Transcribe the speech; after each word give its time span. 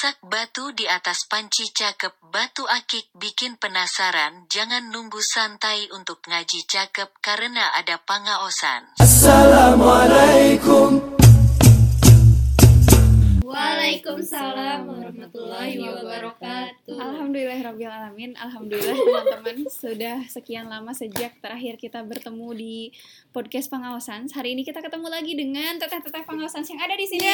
Masak 0.00 0.16
batu 0.24 0.72
di 0.72 0.88
atas 0.88 1.28
panci 1.28 1.76
cakep 1.76 2.32
batu 2.32 2.64
akik 2.64 3.12
bikin 3.20 3.60
penasaran 3.60 4.48
jangan 4.48 4.88
nunggu 4.88 5.20
santai 5.20 5.92
untuk 5.92 6.24
ngaji 6.24 6.64
cakep 6.64 7.20
karena 7.20 7.68
ada 7.76 8.00
pangaosan. 8.00 8.96
Assalamualaikum 8.96 11.19
Waalaikumsalam 13.50 14.86
warahmatullahi 14.86 15.74
wabarakatuh. 15.82 16.94
Alhamdulillahirrahmanirrahim 16.94 18.38
Alhamdulillah 18.38 18.94
teman-teman 18.94 19.66
Sudah 19.82 20.22
sekian 20.30 20.70
lama 20.70 20.94
sejak 20.94 21.34
terakhir 21.42 21.74
kita 21.74 22.06
bertemu 22.06 22.48
di 22.54 22.94
podcast 23.34 23.66
pengawasan. 23.66 24.30
Hari 24.30 24.54
ini 24.54 24.62
kita 24.62 24.78
ketemu 24.78 25.10
lagi 25.10 25.34
dengan 25.34 25.82
teteh-teteh 25.82 26.22
pengawasan 26.22 26.62
yang 26.62 26.78
ada 26.78 26.94
di 26.94 27.06
sini. 27.10 27.26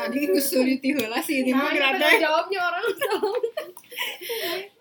Tadi 0.00 0.18
kesulitan 0.32 1.04
heula 1.04 1.20
sih 1.20 1.44
ini 1.44 1.52
mah 1.52 1.76
jawabnya 2.16 2.60
orang 2.64 2.84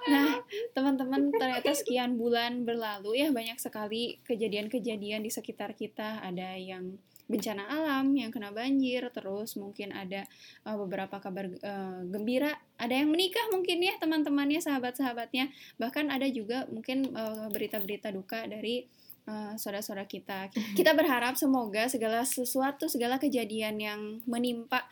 Nah 0.08 0.40
teman-teman 0.72 1.36
ternyata 1.36 1.76
sekian 1.76 2.16
bulan 2.16 2.64
berlalu 2.64 3.20
ya 3.20 3.28
Banyak 3.36 3.60
sekali 3.60 4.24
kejadian-kejadian 4.24 5.20
di 5.20 5.32
sekitar 5.36 5.76
kita. 5.76 6.24
Ada 6.24 6.56
yang 6.56 6.96
bencana 7.26 7.66
alam 7.66 8.14
yang 8.14 8.30
kena 8.30 8.54
banjir 8.54 9.10
terus 9.10 9.58
mungkin 9.58 9.90
ada 9.90 10.26
uh, 10.66 10.78
beberapa 10.78 11.18
kabar 11.18 11.50
uh, 11.50 12.02
gembira. 12.06 12.54
Ada 12.78 13.02
yang 13.02 13.10
menikah 13.10 13.50
mungkin 13.50 13.82
ya 13.82 13.98
teman-temannya 13.98 14.62
sahabat-sahabatnya. 14.62 15.50
Bahkan 15.82 16.14
ada 16.14 16.30
juga 16.30 16.70
mungkin 16.70 17.14
uh, 17.18 17.50
berita-berita 17.50 18.14
duka 18.14 18.46
dari 18.46 18.86
uh, 19.26 19.58
saudara-saudara 19.58 20.06
kita. 20.06 20.54
Kita 20.78 20.94
berharap 20.94 21.34
semoga 21.38 21.90
segala 21.90 22.22
sesuatu 22.24 22.86
segala 22.86 23.18
kejadian 23.18 23.76
yang 23.82 24.02
menimpa 24.30 24.86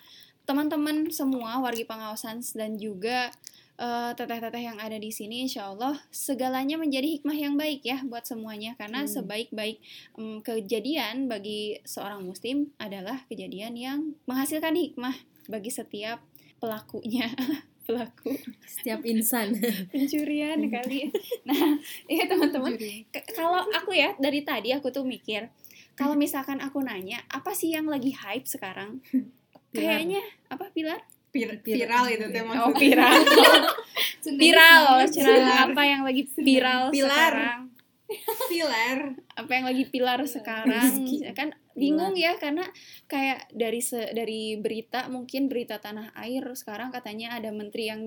teman-teman 0.43 1.07
semua 1.07 1.63
wargi 1.63 1.87
pengawasan 1.87 2.43
dan 2.51 2.75
juga 2.75 3.31
uh, 3.77 4.12
teteh-teteh 4.13 4.63
yang 4.63 4.77
ada 4.77 4.98
di 4.98 5.10
sini 5.10 5.46
insya 5.46 5.70
Allah 5.74 5.98
segalanya 6.10 6.77
menjadi 6.77 7.20
hikmah 7.20 7.38
yang 7.38 7.55
baik 7.55 7.85
ya 7.85 8.02
buat 8.05 8.26
semuanya. 8.26 8.76
Karena 8.77 9.05
Hmm. 9.05 9.12
sebaik-baik 9.12 9.77
um, 10.18 10.41
kejadian 10.46 11.30
bagi 11.30 11.80
seorang 11.85 12.26
muslim 12.26 12.74
adalah 12.77 13.26
kejadian 13.30 13.74
yang 13.77 13.99
menghasilkan 14.30 14.76
hikmah 14.76 15.15
bagi 15.49 15.71
setiap 15.74 16.21
pelakunya. 16.60 17.30
Pelaku. 17.84 18.32
Setiap 18.63 19.04
insan. 19.04 19.60
Pencurian 19.91 20.55
kali. 20.71 21.12
Nah 21.43 21.76
ya 22.08 22.24
teman-teman. 22.32 22.80
Kalau 23.35 23.60
aku 23.76 23.91
ya 23.91 24.15
dari 24.15 24.40
tadi 24.48 24.71
aku 24.71 24.87
tuh 24.87 25.04
mikir 25.04 25.52
kalau 25.93 26.18
misalkan 26.18 26.58
aku 26.58 26.82
nanya 26.82 27.21
apa 27.30 27.54
sih 27.54 27.76
yang 27.76 27.85
lagi 27.85 28.15
hype 28.18 28.49
sekarang? 28.49 29.04
Kayaknya 29.76 30.21
apa 30.49 30.70
pilar 30.70 31.02
Vir- 31.34 31.59
viral 31.59 32.05
itu 32.07 32.26
teh 32.29 32.39
oh 32.39 32.48
maksudnya. 32.48 32.77
viral 32.77 33.17
viral 34.39 34.79
loh 34.85 34.99
Pilar. 35.03 35.57
apa 35.67 35.81
yang 35.84 36.01
lagi 36.03 36.23
viral 36.31 36.81
Pilar. 36.90 37.34
sekarang 37.34 37.59
Pilar. 38.45 38.98
apa 39.34 39.51
yang 39.51 39.65
lagi 39.65 39.84
pilar 39.85 40.20
sekarang 40.23 40.70
Rizky. 40.70 41.25
kan 41.34 41.49
bingung 41.73 42.13
ya 42.13 42.37
karena 42.37 42.62
kayak 43.05 43.49
dari 43.49 43.81
se- 43.81 44.13
dari 44.13 44.53
berita 44.55 45.09
mungkin 45.09 45.49
berita 45.49 45.81
tanah 45.81 46.13
air 46.15 46.45
sekarang 46.53 46.93
katanya 46.93 47.34
ada 47.34 47.49
menteri 47.49 47.90
yang 47.90 48.05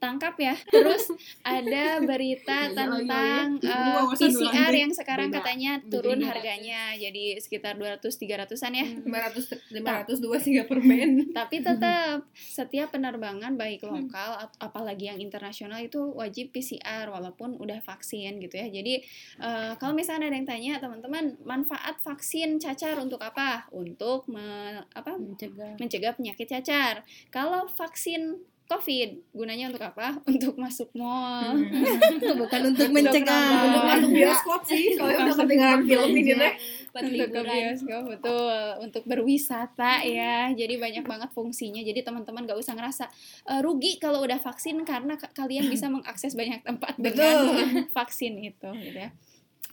ditangkap 0.00 0.32
ya. 0.40 0.56
Terus 0.72 1.12
ada 1.44 2.00
berita 2.00 2.58
tentang 2.72 3.60
eh, 3.60 3.68
Gua 3.68 4.08
bosan 4.08 4.32
PCR 4.32 4.72
dulu, 4.72 4.80
yang 4.80 4.92
sekarang 4.96 5.28
katanya 5.28 5.72
turun 5.92 6.24
harganya 6.24 6.96
jadi 6.96 7.36
sekitar 7.36 7.76
200 7.76 8.08
300-an 8.08 8.72
ya. 8.72 8.86
500 9.04 9.60
500 9.68 10.24
dua 10.24 10.40
sih 10.40 10.56
permen. 10.64 11.28
tapi 11.38 11.60
tetap 11.60 12.24
setiap 12.32 12.96
penerbangan 12.96 13.60
baik 13.60 13.84
lokal 13.84 14.40
ap- 14.40 14.56
apalagi 14.56 15.12
yang 15.12 15.20
internasional 15.20 15.76
itu 15.84 16.00
wajib 16.16 16.48
PCR 16.48 17.12
walaupun 17.12 17.60
udah 17.60 17.84
vaksin 17.84 18.40
gitu 18.40 18.56
ya. 18.56 18.72
Jadi 18.72 19.04
eh, 19.36 19.72
kalau 19.76 19.92
misalnya 19.92 20.32
ada 20.32 20.36
yang 20.40 20.48
tanya 20.48 20.72
teman-teman 20.80 21.36
manfaat 21.44 22.00
vaksin 22.00 22.56
cacar 22.56 22.96
untuk 22.96 23.20
apa? 23.20 23.68
Untuk 23.68 24.24
me- 24.32 24.80
apa? 24.96 25.20
Mencegah. 25.20 25.76
Mencegah 25.76 26.16
penyakit 26.16 26.48
cacar. 26.48 27.04
Kalau 27.28 27.68
vaksin 27.68 28.40
COVID. 28.70 29.34
Gunanya 29.34 29.66
untuk 29.66 29.82
apa? 29.82 30.14
Untuk 30.30 30.54
masuk 30.54 30.94
mall. 30.94 31.58
Bukan 32.40 32.60
untuk 32.70 32.88
mencegah. 32.94 33.66
Untuk 33.66 33.82
masuk 33.82 34.10
bioskop 34.14 34.60
sih, 34.62 34.94
kalau 34.94 35.10
udah 35.10 35.34
ketinggalan 35.34 35.80
film 35.82 36.10
ini 36.14 36.32
teh. 36.32 36.54
untuk 36.90 37.28
ke 37.28 37.40
bioskop 37.42 38.02
betul. 38.06 38.62
Untuk 38.78 39.02
berwisata 39.04 40.06
ya. 40.06 40.54
Jadi 40.54 40.78
banyak 40.78 41.02
banget 41.02 41.30
fungsinya. 41.34 41.82
Jadi 41.82 42.00
teman-teman 42.00 42.46
gak 42.46 42.62
usah 42.62 42.78
ngerasa 42.78 43.04
eh, 43.50 43.60
rugi 43.60 43.98
kalau 43.98 44.22
udah 44.22 44.38
vaksin 44.38 44.78
karena 44.86 45.18
ka- 45.18 45.34
kalian 45.34 45.66
bisa 45.66 45.90
mengakses 45.94 46.38
banyak 46.38 46.62
tempat 46.62 46.94
dengan 46.94 47.50
vaksin 47.90 48.38
itu 48.38 48.70
gitu 48.80 48.98
ya. 48.98 49.10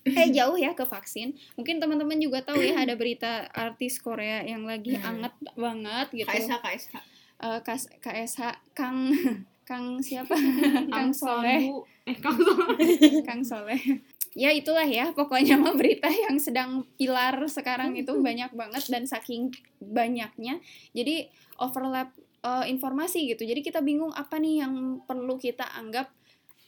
Eh 0.08 0.32
jauh 0.32 0.56
ya 0.56 0.72
ke 0.72 0.88
vaksin. 0.88 1.36
Mungkin 1.54 1.78
teman-teman 1.78 2.18
juga 2.18 2.42
tahu 2.42 2.64
ya 2.64 2.82
ada 2.82 2.96
berita 2.96 3.46
artis 3.52 4.00
Korea 4.00 4.42
yang 4.42 4.64
lagi 4.64 4.96
anget 4.98 5.36
banget 5.54 6.08
gitu. 6.16 6.30
KSH 6.32 6.54
KSH. 6.64 7.17
Eh, 7.38 7.60
Kas- 7.62 7.92
KSH 8.02 8.40
Kang 8.78 9.14
Kang 9.68 10.00
siapa 10.00 10.34
Kang 10.90 11.12
Soleh 11.12 11.70
Eh, 12.08 12.16
Kang 12.24 12.40
Kang 13.28 13.42
Soleh. 13.44 14.00
Ya 14.38 14.54
itulah 14.54 14.86
ya, 14.86 15.12
pokoknya 15.18 15.58
mah 15.58 15.74
berita 15.74 16.08
yang 16.08 16.38
sedang 16.38 16.86
pilar 16.96 17.36
sekarang 17.50 17.98
itu 17.98 18.16
banyak 18.22 18.54
banget 18.54 18.86
dan 18.88 19.04
saking 19.04 19.50
banyaknya. 19.82 20.62
Jadi 20.96 21.28
overlap 21.60 22.16
eh, 22.46 22.66
informasi 22.72 23.28
gitu. 23.34 23.44
Jadi 23.44 23.60
kita 23.60 23.84
bingung 23.84 24.14
apa 24.16 24.40
nih 24.40 24.64
yang 24.64 25.04
perlu 25.04 25.36
kita 25.36 25.68
anggap 25.76 26.08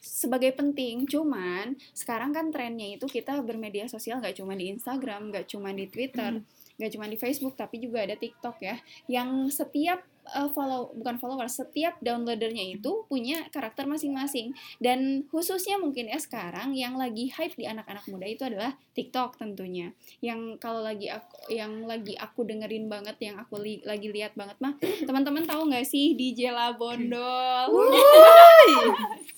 sebagai 0.04 0.52
penting. 0.56 1.08
Cuman 1.08 1.78
sekarang 1.96 2.36
kan 2.36 2.52
trennya 2.52 3.00
itu 3.00 3.06
kita 3.08 3.40
bermedia 3.44 3.88
sosial 3.88 4.20
nggak 4.20 4.40
cuma 4.40 4.60
di 4.60 4.72
Instagram, 4.72 5.32
nggak 5.32 5.48
cuma 5.48 5.72
di 5.72 5.86
Twitter, 5.88 6.42
nggak 6.80 6.92
cuma 6.96 7.06
di 7.08 7.16
Facebook, 7.16 7.56
tapi 7.56 7.80
juga 7.80 8.04
ada 8.04 8.16
TikTok 8.20 8.58
ya. 8.60 8.76
Yang 9.08 9.56
setiap 9.56 10.04
eh, 10.32 10.50
follow 10.52 10.94
bukan 10.94 11.16
follower, 11.18 11.48
setiap 11.48 11.98
downloadernya 12.00 12.78
itu 12.78 13.06
punya 13.06 13.48
karakter 13.50 13.86
masing-masing. 13.86 14.54
Dan 14.78 15.26
khususnya 15.28 15.78
mungkin 15.78 16.08
ya 16.08 16.18
sekarang 16.18 16.74
yang 16.74 16.96
lagi 16.96 17.30
hype 17.30 17.56
di 17.56 17.66
anak-anak 17.66 18.06
muda 18.06 18.26
itu 18.26 18.44
adalah 18.46 18.74
TikTok 18.94 19.38
tentunya. 19.38 19.92
Yang 20.20 20.60
kalau 20.60 20.82
lagi 20.82 21.08
aku 21.08 21.36
yang 21.50 21.84
lagi 21.84 22.14
aku 22.14 22.44
dengerin 22.44 22.86
banget 22.88 23.16
yang 23.20 23.36
aku 23.38 23.58
li- 23.58 23.84
lagi 23.84 24.10
lihat 24.10 24.36
banget 24.36 24.58
mah 24.60 24.76
teman-teman 25.08 25.44
tahu 25.44 25.70
nggak 25.70 25.86
sih 25.86 26.14
DJ 26.14 26.52
Labondol? 26.52 27.70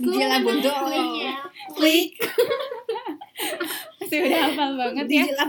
Jela 0.01 0.37
bundol. 0.45 0.73
klik 1.71 2.17
pasti 4.11 4.27
udah 4.27 4.41
hafal 4.51 4.71
banget 4.75 5.05
ya? 5.07 5.23
Jela. 5.23 5.45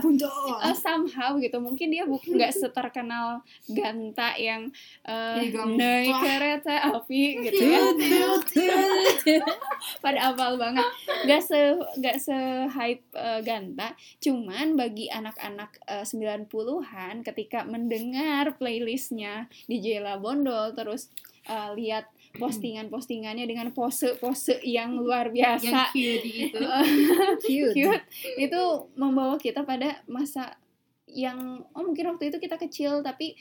Eh, 0.63 0.77
somehow 0.79 1.31
gitu. 1.43 1.59
Mungkin 1.59 1.89
dia 1.91 2.07
bu- 2.07 2.23
nggak 2.23 2.53
seterkenal 2.63 3.43
Ganta 3.67 4.39
yang 4.39 4.71
Ganta. 5.51 5.75
naik 5.75 6.15
kereta 6.23 6.75
api 6.95 7.23
gitu 7.51 7.63
ya. 7.67 7.83
Pada 10.05 10.31
hafal 10.31 10.55
banget. 10.63 10.87
Nggak 11.27 11.43
se 11.43 11.61
nggak 11.99 12.17
se 12.23 12.39
hype 12.71 13.05
eh, 13.19 13.41
Ganta. 13.43 13.99
Cuman 14.23 14.79
bagi 14.79 15.11
anak-anak 15.11 15.83
eh, 15.91 16.07
90-an 16.07 17.27
ketika 17.27 17.67
mendengar 17.67 18.55
playlistnya 18.63 19.51
DJ 19.67 19.99
Labondol 19.99 20.71
terus 20.79 21.11
eh, 21.51 21.71
lihat 21.75 22.07
postingan-postingannya 22.33 23.45
dengan 23.45 23.69
pose-pose 23.77 24.65
yang 24.65 24.97
luar 24.97 25.29
Yang 25.33 25.69
biasa 25.69 25.79
cute 25.93 26.25
itu. 26.25 26.61
cute. 27.45 27.75
Cute. 27.77 28.05
Itu 28.41 28.93
membawa 28.97 29.37
kita 29.37 29.69
pada 29.69 30.01
masa 30.09 30.57
yang 31.13 31.61
oh 31.77 31.83
mungkin 31.85 32.09
waktu 32.17 32.33
itu 32.33 32.41
kita 32.41 32.57
kecil 32.57 33.05
tapi 33.05 33.37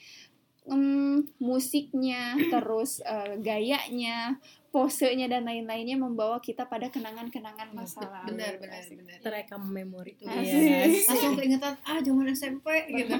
em, 0.67 1.23
musiknya 1.39 2.35
terus 2.51 2.99
eh, 2.99 3.39
gayanya 3.39 4.35
posenya 4.71 5.27
dan 5.27 5.43
lain-lainnya 5.43 5.99
membawa 5.99 6.39
kita 6.39 6.63
pada 6.63 6.87
kenangan-kenangan 6.87 7.75
masa 7.75 8.07
lalu 8.07 8.39
Benar 8.39 8.55
benar 8.55 8.79
benar. 8.87 9.17
terekam 9.19 9.61
memori 9.67 10.15
Asik. 10.15 10.47
Iya. 10.47 10.79
Langsung 11.11 11.35
keingetan 11.35 11.75
ah 11.83 11.99
zaman 11.99 12.31
SMP 12.31 12.67
gitu. 12.87 13.11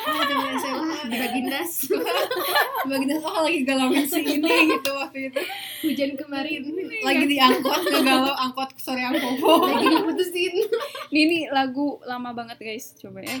Ah 0.00 0.22
zaman 0.24 0.48
SMA 0.56 0.96
di 1.06 1.16
Bagindas. 1.20 1.72
Di 2.86 2.88
Bagindas 2.88 3.20
oh 3.20 3.44
lagi 3.44 3.60
galauin 3.60 4.08
si 4.08 4.20
ini 4.24 4.48
gitu 4.72 4.90
waktu 4.96 5.28
itu. 5.28 5.40
hujan 5.84 6.16
kemarin 6.16 6.64
Lagi 7.04 7.24
di 7.28 7.36
angkot 7.36 7.82
ngegalau 7.84 8.32
angkot 8.32 8.72
sore 8.80 9.04
yang 9.04 9.12
popo. 9.12 9.62
lagi 9.68 9.86
diputusin 9.92 10.32
ini, 10.48 10.62
ini 11.12 11.38
lagu 11.52 12.00
lama 12.08 12.32
banget 12.32 12.56
guys 12.56 12.96
coba 12.96 13.20
ya 13.20 13.36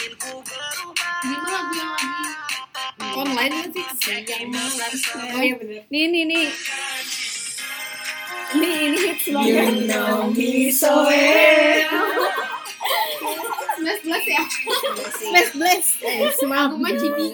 ini 0.00 0.06
tuh 0.14 0.38
lagu 1.50 1.74
yang 1.74 1.90
lagi 1.90 2.49
Online 3.16 3.52
kan 3.52 3.68
sih. 3.74 3.84
Oh 5.34 5.42
iya 5.42 5.54
benar. 5.58 5.82
nih 5.90 6.04
nih 6.10 6.22
nih 6.30 6.46
ini 8.50 8.68
ini 8.90 8.98
hits 8.98 9.26
banget 9.30 9.86
know 9.86 10.26
me 10.34 10.70
so 10.74 11.06
well 11.06 12.10
Bless 13.80 14.04
bless 14.04 14.26
ya. 14.28 14.44
Bless 15.24 15.48
bless. 15.56 15.86
Aku 16.36 16.76
mah 16.76 16.92
cibi. 17.00 17.32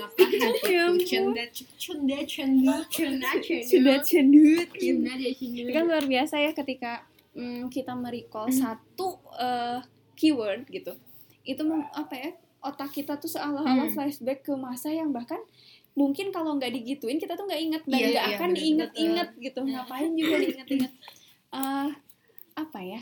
Cunda, 1.02 2.22
cunda, 2.30 2.78
cunda. 2.86 3.26
Sudah 3.66 3.98
cendut 4.06 4.70
Cuna 4.70 5.12
dia 5.18 5.34
cuna. 5.34 5.70
kan 5.74 5.82
luar 5.90 6.06
biasa 6.06 6.38
ya 6.38 6.54
ketika 6.54 7.02
mm, 7.34 7.66
kita 7.66 7.98
merecall 7.98 8.46
satu 8.54 9.18
eh, 9.34 9.82
keyword 10.14 10.70
gitu 10.70 10.94
itu 11.42 11.62
apa 11.94 12.14
ya 12.14 12.30
otak 12.58 12.92
kita 12.92 13.16
tuh 13.16 13.28
seolah-olah 13.28 13.86
Hmm. 13.86 13.94
flashback 13.94 14.42
ke 14.42 14.52
masa 14.52 14.88
yang 14.88 15.10
bahkan 15.10 15.38
mungkin 15.92 16.28
kalau 16.28 16.54
nggak 16.54 16.72
digituin 16.72 17.16
kita 17.16 17.32
tuh 17.32 17.44
nggak 17.44 17.62
inget 17.62 17.82
dan 17.84 17.94
Iya, 17.94 18.06
nggak 18.06 18.12
iya, 18.22 18.22
akan 18.30 18.48
bener-bener. 18.48 18.58
diinget-inget 18.58 19.28
gitu 19.40 19.60
ngapain 19.70 20.10
juga 20.12 20.36
diinget-inget 20.38 20.92
Eh, 21.48 21.88
apa 22.54 22.80
ya 22.80 23.00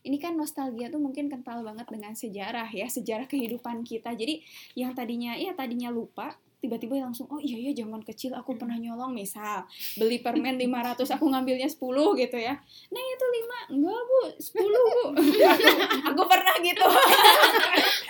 ini 0.00 0.16
kan 0.16 0.32
nostalgia 0.32 0.86
tuh 0.86 0.98
mungkin 0.98 1.26
kental 1.26 1.60
banget 1.60 1.86
dengan 1.86 2.12
sejarah 2.12 2.68
ya 2.68 2.86
sejarah 2.86 3.26
kehidupan 3.26 3.82
kita 3.82 4.12
jadi 4.12 4.38
yang 4.74 4.92
tadinya 4.92 5.34
ya 5.34 5.52
tadinya 5.52 5.88
lupa 5.88 6.38
tiba-tiba 6.58 6.98
langsung 6.98 7.30
oh 7.30 7.38
iya 7.38 7.70
ya 7.70 7.82
zaman 7.84 8.02
kecil 8.02 8.34
aku 8.34 8.58
pernah 8.58 8.74
nyolong 8.74 9.14
misal 9.14 9.62
beli 9.94 10.18
permen 10.18 10.58
500 10.58 10.98
aku 11.06 11.24
ngambilnya 11.30 11.70
10 11.70 11.78
gitu 12.18 12.38
ya. 12.38 12.54
Nah 12.90 13.02
itu 13.02 13.26
5 13.70 13.74
enggak 13.78 14.00
bu 14.02 14.20
10 14.34 14.58
bu. 14.58 15.02
Aku, 15.14 15.68
aku 16.14 16.22
pernah 16.26 16.54
gitu. 16.62 16.86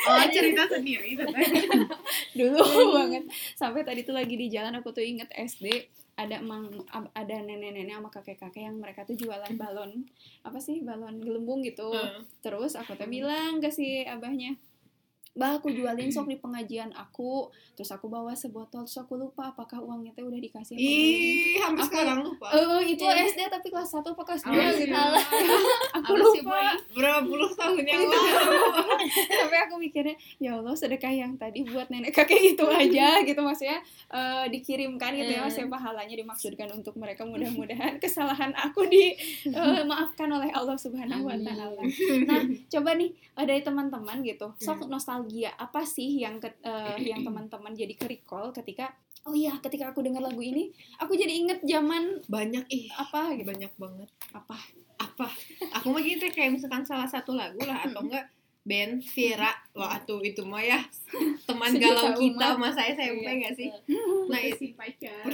Oh 0.08 0.24
cerita 0.32 0.64
sendiri 0.64 1.20
dulu 2.38 2.96
banget. 2.96 3.28
Sampai 3.52 3.84
tadi 3.84 4.08
tuh 4.08 4.16
lagi 4.16 4.40
di 4.40 4.48
jalan 4.48 4.80
aku 4.80 4.88
tuh 4.88 5.04
inget 5.04 5.28
SD 5.36 5.68
ada 6.18 6.42
emang 6.42 6.72
ada 7.14 7.36
nenek-nenek 7.44 7.94
sama 7.94 8.10
kakek-kakek 8.10 8.72
yang 8.72 8.80
mereka 8.80 9.06
tuh 9.06 9.14
jualan 9.14 9.54
balon 9.54 10.02
apa 10.42 10.58
sih 10.58 10.82
balon 10.82 11.22
gelembung 11.22 11.62
gitu. 11.62 11.94
Hmm. 11.94 12.26
terus 12.42 12.74
aku 12.74 12.98
tuh 12.98 13.06
bilang 13.06 13.62
ke 13.62 13.70
si 13.70 14.02
abahnya 14.02 14.58
Bah, 15.38 15.54
aku 15.54 15.70
jualin 15.70 16.10
sok 16.10 16.26
di 16.28 16.36
pengajian 16.36 16.90
aku. 16.92 17.46
Terus 17.72 17.88
aku 17.88 18.06
bawa 18.06 18.34
sebotol, 18.34 18.82
terus 18.82 18.98
aku 18.98 19.14
lupa 19.14 19.48
apakah 19.48 19.78
uangnya 19.78 20.10
teh 20.10 20.20
udah 20.20 20.34
dikasih 20.36 20.74
apa. 20.74 20.82
Ih, 20.82 21.54
hampir 21.62 21.78
Aku- 21.78 21.88
sekarang 21.88 22.18
lupa. 22.20 22.46
Eh, 22.50 22.82
itu 22.90 23.04
Iya. 23.04 23.22
SD 23.24 23.40
tapi 23.46 23.66
kelas 23.68 23.86
1 23.88 24.02
apa 24.08 24.22
kelas 24.24 24.42
2 24.42 24.50
Awas 24.50 24.76
gitu. 24.76 24.98
Aku 25.94 26.12
lupa. 26.12 26.58
Berapa 26.90 27.22
puluh 27.22 27.46
tahun 27.50 27.78
yang 27.80 28.02
lalu. 28.02 28.18
Sampai 29.38 29.58
aku 29.62 29.74
mikirnya, 29.78 30.12
ya 30.36 30.58
Allah 30.58 30.74
sedekah 30.74 31.12
yang 31.12 31.36
tadi 31.36 31.62
buat 31.62 31.86
nenek 31.86 32.10
kakek 32.10 32.42
itu 32.52 32.66
aja 32.66 33.08
gitu 33.28 33.38
maksudnya 33.38 33.78
eh, 34.10 34.44
dikirimkan 34.48 35.14
gitu 35.14 35.30
ya 35.30 35.40
maksudnya 35.40 35.70
pahalanya 35.70 36.16
dimaksudkan 36.16 36.66
untuk 36.68 36.96
mereka 36.96 37.22
mudah-mudahan 37.22 37.94
kesalahan 38.02 38.50
aku 38.52 38.90
dimaafkan 38.90 40.26
oleh 40.26 40.50
Allah 40.50 40.74
Subhanahu 40.74 41.26
wa 41.26 41.36
taala. 41.36 41.78
Nah, 42.24 42.40
coba 42.68 42.90
nih 42.94 43.10
eh, 43.14 43.44
dari 43.44 43.62
teman-teman 43.62 44.18
gitu. 44.20 44.50
Sok 44.58 44.88
nostalgia 44.88 45.27
apa 45.50 45.84
sih 45.84 46.18
yang 46.18 46.38
ke- 46.38 46.58
eh, 46.60 46.96
yang 47.04 47.20
teman-teman 47.22 47.72
jadi 47.72 47.92
ke 47.92 48.06
recall 48.06 48.50
ketika 48.50 48.92
Oh 49.26 49.34
iya, 49.34 49.52
ketika 49.60 49.90
aku 49.90 50.00
dengar 50.00 50.22
lagu 50.22 50.40
ini, 50.40 50.70
aku 50.96 51.12
jadi 51.12 51.28
inget 51.28 51.60
zaman 51.60 52.22
Banyak 52.30 52.64
ih, 52.70 52.88
apa 52.88 53.34
gitu. 53.34 53.44
banyak 53.44 53.72
banget. 53.76 54.08
Apa? 54.32 54.56
Apa? 54.96 55.26
Aku 55.74 55.90
mah 55.90 56.00
gitu 56.00 56.22
kayak 56.30 56.54
misalkan 56.54 56.86
salah 56.86 57.04
satu 57.04 57.34
lagu 57.34 57.58
lah 57.60 57.82
atau 57.82 58.08
enggak 58.08 58.24
band 58.62 59.04
Vira. 59.04 59.52
Wah, 59.74 60.00
tuh 60.00 60.22
itu 60.22 60.46
mah 60.46 60.62
ya 60.62 60.80
teman 61.50 61.76
galau 61.76 62.14
kita 62.14 62.56
masa 62.56 62.88
SMP 62.88 63.26
enggak 63.26 63.52
sih? 63.52 63.68
Nah, 64.30 64.40
itu 64.40 64.72
pacar. 64.72 65.28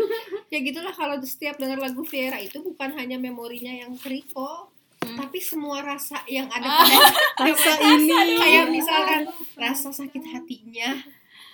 ya 0.52 0.58
gitulah 0.60 0.94
kalau 0.94 1.16
setiap 1.18 1.56
dengar 1.56 1.80
lagu 1.80 2.06
Viera 2.06 2.38
itu 2.38 2.60
bukan 2.60 2.92
hanya 2.94 3.16
memorinya 3.16 3.72
yang 3.72 3.96
kriko 3.96 4.68
Hmm. 5.10 5.18
tapi 5.18 5.38
semua 5.38 5.80
rasa 5.80 6.22
yang 6.24 6.46
ada 6.46 6.64
Ah. 6.64 6.80
pada 6.80 6.96
Rasa 7.46 7.72
ini. 7.90 8.36
kayak 8.36 8.66
misalkan 8.68 9.22
rasa 9.54 9.88
sakit 9.90 10.24
hatinya 10.28 10.94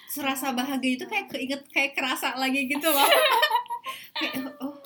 serasa 0.06 0.50
bahagia 0.50 0.94
itu 0.94 1.04
kayak 1.04 1.26
keinget 1.28 1.62
kayak 1.68 1.92
kerasa 1.92 2.32
lagi 2.34 2.64
gitu 2.64 2.86
loh 2.86 3.04
kayak 4.16 4.54
oh 4.58 4.78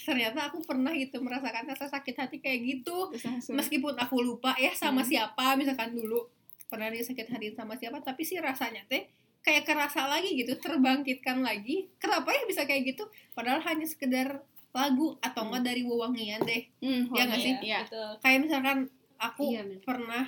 ternyata 0.00 0.48
aku 0.48 0.60
pernah 0.60 0.90
gitu 0.90 1.18
merasakan 1.18 1.64
rasa 1.66 1.86
sakit 1.86 2.16
hati 2.16 2.36
kayak 2.38 2.60
gitu 2.62 3.12
meskipun 3.50 3.94
aku 3.94 4.18
lupa 4.18 4.52
ya 4.56 4.72
sama 4.72 5.00
Hmm. 5.00 5.10
siapa 5.10 5.54
misalkan 5.54 5.92
dulu 5.92 6.26
pernah 6.66 6.88
dia 6.88 7.00
sakit 7.00 7.28
hati 7.28 7.46
sama 7.52 7.74
siapa 7.74 8.00
tapi 8.00 8.22
sih 8.22 8.36
rasanya 8.36 8.82
teh 8.84 9.06
kayak 9.40 9.62
kerasa 9.62 10.04
lagi 10.04 10.34
gitu 10.34 10.56
terbangkitkan 10.56 11.38
lagi 11.38 11.86
kenapa 11.96 12.32
ya 12.32 12.42
bisa 12.44 12.64
kayak 12.64 12.90
gitu 12.90 13.04
padahal 13.30 13.60
hanya 13.62 13.84
sekedar 13.84 14.40
lagu 14.74 15.14
atau 15.18 15.46
enggak 15.46 15.64
dari 15.64 15.82
wewangian 15.82 16.42
deh 16.42 16.66
hmm, 16.78 17.08
Ya 17.10 17.22
nggak 17.24 17.40
sih? 17.40 17.54
Iya. 17.62 17.80
kayak 18.18 18.38
misalkan 18.42 18.78
aku 19.16 19.48
Iya, 19.48 19.62
bener. 19.62 19.80
pernah 19.80 20.24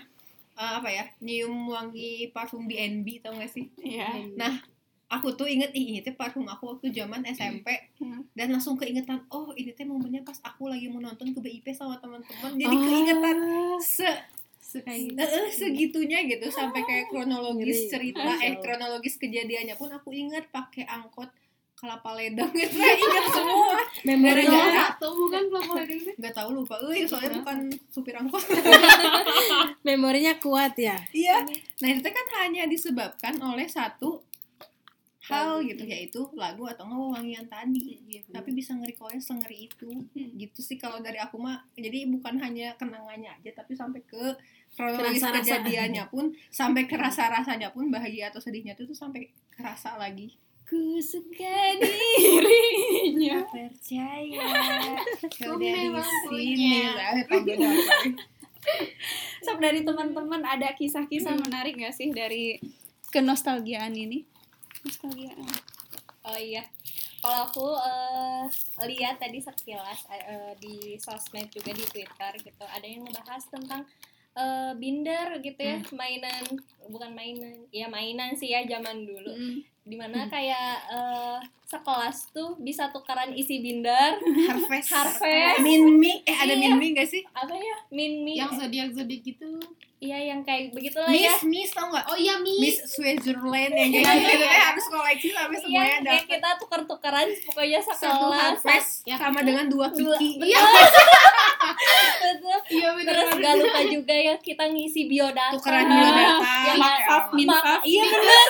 eh, 0.54 0.72
apa 0.72 0.88
ya 0.88 1.04
nyium 1.18 1.66
wangi 1.66 2.30
parfum 2.30 2.64
BNB 2.64 3.20
tau 3.20 3.34
gak 3.34 3.50
sih 3.50 3.66
Iya. 3.76 4.30
Nah, 4.32 4.62
aku 5.06 5.30
tuh 5.32 5.44
inget 5.44 5.70
ih 5.70 5.86
ini 5.88 6.00
teh 6.00 6.10
parfum 6.10 6.42
aku 6.44 6.72
waktu 6.72 6.90
zaman 6.90 7.26
SMP 7.26 7.66
Hmm. 7.96 8.22
dan 8.32 8.50
langsung 8.50 8.74
keingetan 8.74 9.26
oh 9.28 9.50
ini 9.52 9.70
teh 9.70 9.84
momennya 9.84 10.22
pas 10.22 10.38
aku 10.40 10.66
lagi 10.66 10.86
mau 10.86 10.98
nonton 10.98 11.30
ke 11.30 11.40
BIP 11.40 11.66
sama 11.70 11.98
teman-teman 11.98 12.54
jadi 12.54 12.70
Ah. 12.70 12.82
keingetan 12.82 13.38
se 13.78 14.10
gitu. 14.66 15.14
eh, 15.14 15.24
eh, 15.24 15.48
segitunya 15.48 16.20
gitu 16.22 16.46
sampai 16.48 16.82
kayak 16.82 17.06
kronologis 17.06 17.86
cerita 17.86 18.18
eh 18.36 18.58
kronologis 18.58 19.14
kejadiannya 19.14 19.74
pun 19.74 19.88
aku 19.88 20.10
ingat 20.10 20.46
pakai 20.48 20.84
angkot 20.84 21.30
kelapa 21.76 22.16
ledang 22.16 22.48
gitu 22.56 22.72
saya 22.80 22.96
ingat 22.96 23.24
semua. 23.36 23.76
Memori 24.08 24.44
Atau 24.48 25.10
bukan 25.12 25.42
kelapa 25.52 25.72
ledeng 25.84 26.00
teh. 26.08 26.14
nggak 26.16 26.34
tahu 26.34 26.48
lupa. 26.56 26.74
Eh 26.88 27.04
soalnya 27.04 27.44
bukan 27.44 27.68
supir 27.92 28.16
angkot. 28.16 28.40
Memorinya 29.86 30.40
kuat 30.40 30.72
ya. 30.80 30.96
iya. 31.12 31.44
Nah 31.84 31.88
itu 31.92 32.08
kan 32.08 32.26
hanya 32.40 32.64
disebabkan 32.64 33.36
oleh 33.44 33.68
satu 33.68 34.24
hal 35.26 35.58
gitu 35.66 35.82
yaitu 35.82 36.22
lagu 36.38 36.62
atau 36.70 36.86
nggak 36.86 37.18
wangian 37.18 37.46
tadi 37.50 37.98
tapi 38.30 38.54
bisa 38.56 38.72
nge-recallnya 38.72 39.20
sengeri 39.20 39.68
itu. 39.68 39.90
Gitu 40.16 40.60
sih 40.64 40.80
kalau 40.80 41.04
dari 41.04 41.20
aku 41.20 41.36
mah. 41.36 41.60
Jadi 41.76 42.08
bukan 42.08 42.40
hanya 42.40 42.72
kenangannya 42.80 43.36
aja 43.36 43.52
tapi 43.52 43.76
sampai 43.76 44.00
ke 44.00 44.32
kronologis 44.72 45.20
kejadiannya 45.20 46.08
pun 46.08 46.32
sampai 46.48 46.88
kerasa 46.88 47.28
rasanya 47.28 47.68
pun 47.68 47.92
bahagia 47.92 48.32
atau 48.32 48.40
sedihnya 48.40 48.72
itu 48.76 48.88
tuh 48.88 48.96
sampai 48.96 49.28
kerasa 49.52 49.96
lagi 49.96 50.36
Ku 50.66 50.98
suka 50.98 51.54
dirinya. 51.78 53.38
percaya 53.46 54.50
kau 55.38 55.54
dari 55.62 55.86
memang 55.86 56.10
sini. 56.26 56.82
Sob 59.46 59.62
dari 59.62 59.86
teman-teman 59.86 60.42
ada 60.42 60.74
kisah-kisah 60.74 61.38
menarik 61.38 61.78
gak 61.78 61.94
sih 61.94 62.10
dari 62.10 62.58
kenostalgiaan 63.14 63.94
ini? 63.94 64.26
Nostalgiaan. 64.82 65.46
Oh 66.26 66.34
iya. 66.34 66.66
Kalau 67.22 67.46
aku 67.46 67.70
eh, 67.78 68.50
lihat 68.90 69.22
tadi 69.22 69.38
sekilas 69.38 70.02
eh, 70.10 70.58
di 70.58 70.98
sosmed 70.98 71.46
juga 71.54 71.70
di 71.78 71.86
Twitter 71.86 72.42
gitu, 72.42 72.66
ada 72.66 72.82
yang 72.82 73.06
ngebahas 73.06 73.46
tentang 73.46 73.86
binder 74.76 75.40
gitu 75.40 75.56
ya, 75.56 75.80
mainan 75.96 76.44
bukan 76.92 77.08
mainan, 77.16 77.56
ya 77.72 77.88
mainan 77.88 78.36
sih 78.36 78.52
ya 78.52 78.68
zaman 78.68 79.08
dulu. 79.08 79.32
Hmm. 79.32 79.64
Di 79.86 79.94
mana 79.94 80.26
kayak 80.26 80.70
eh, 80.88 81.38
sekelas 81.64 82.30
tuh 82.30 82.58
bisa 82.58 82.90
tukaran 82.90 83.30
isi 83.32 83.58
binder, 83.60 84.18
Harvest 84.44 84.90
Harvest. 84.90 85.58
Min 85.60 85.94
Mi 85.94 86.18
eh 86.20 86.34
ada 86.34 86.50
Iya. 86.50 86.58
Min 86.60 86.74
Mi 86.76 86.86
gak 86.92 87.06
sih 87.06 87.22
apa 87.28 87.50
ya, 87.52 87.76
min 87.88 88.12
mi, 88.20 88.34
Yang 88.34 88.50
zodiak 88.60 88.88
zodiak 88.92 89.22
gitu. 89.22 89.50
iya 89.96 90.20
yang 90.26 90.42
kayak 90.42 90.70
begitulah 90.70 91.08
ya. 91.08 91.32
Miss 91.32 91.40
Miss 91.42 91.70
tau 91.72 91.88
gak 91.88 92.04
Oh 92.04 92.14
iya 92.14 92.36
Miss 92.36 92.60
Miss. 92.76 92.78
Switzerland 92.92 93.72
yang 93.72 93.90
kayak 93.96 94.04
gitu 94.20 94.34
itu 94.34 94.44
kan 94.44 94.60
harus 94.68 94.86
koleksi 94.86 95.28
sampai 95.30 95.54
Iya, 95.54 95.62
semuanya 95.62 95.88
kayak 95.88 96.02
dapat 96.04 96.26
kita 96.28 96.48
tuker-tukeran 96.58 97.26
pokoknya 97.42 97.80
satu 97.80 98.02
sekelas. 98.04 98.36
harvest 98.36 98.90
Ya, 99.02 99.16
sama 99.16 99.40
dengan 99.40 99.66
dua 99.66 99.86
Dua- 99.88 100.14
kiki 100.14 100.52
Iya. 100.52 100.60
Betul. 102.28 102.58
Iya 102.68 102.88
bener. 102.92 103.12
Terus 103.12 103.30
gak 103.36 103.54
lupa 103.56 103.80
juga 103.86 104.14
ya 104.14 104.34
kita 104.36 104.64
ngisi 104.66 105.02
biodata. 105.06 105.54
tukeran 105.54 105.86
biodata 105.86 106.54
Yang 106.64 106.78
Makaf, 106.78 107.24
minfaf. 107.32 107.80
Iya 107.82 108.04
bener. 108.04 108.48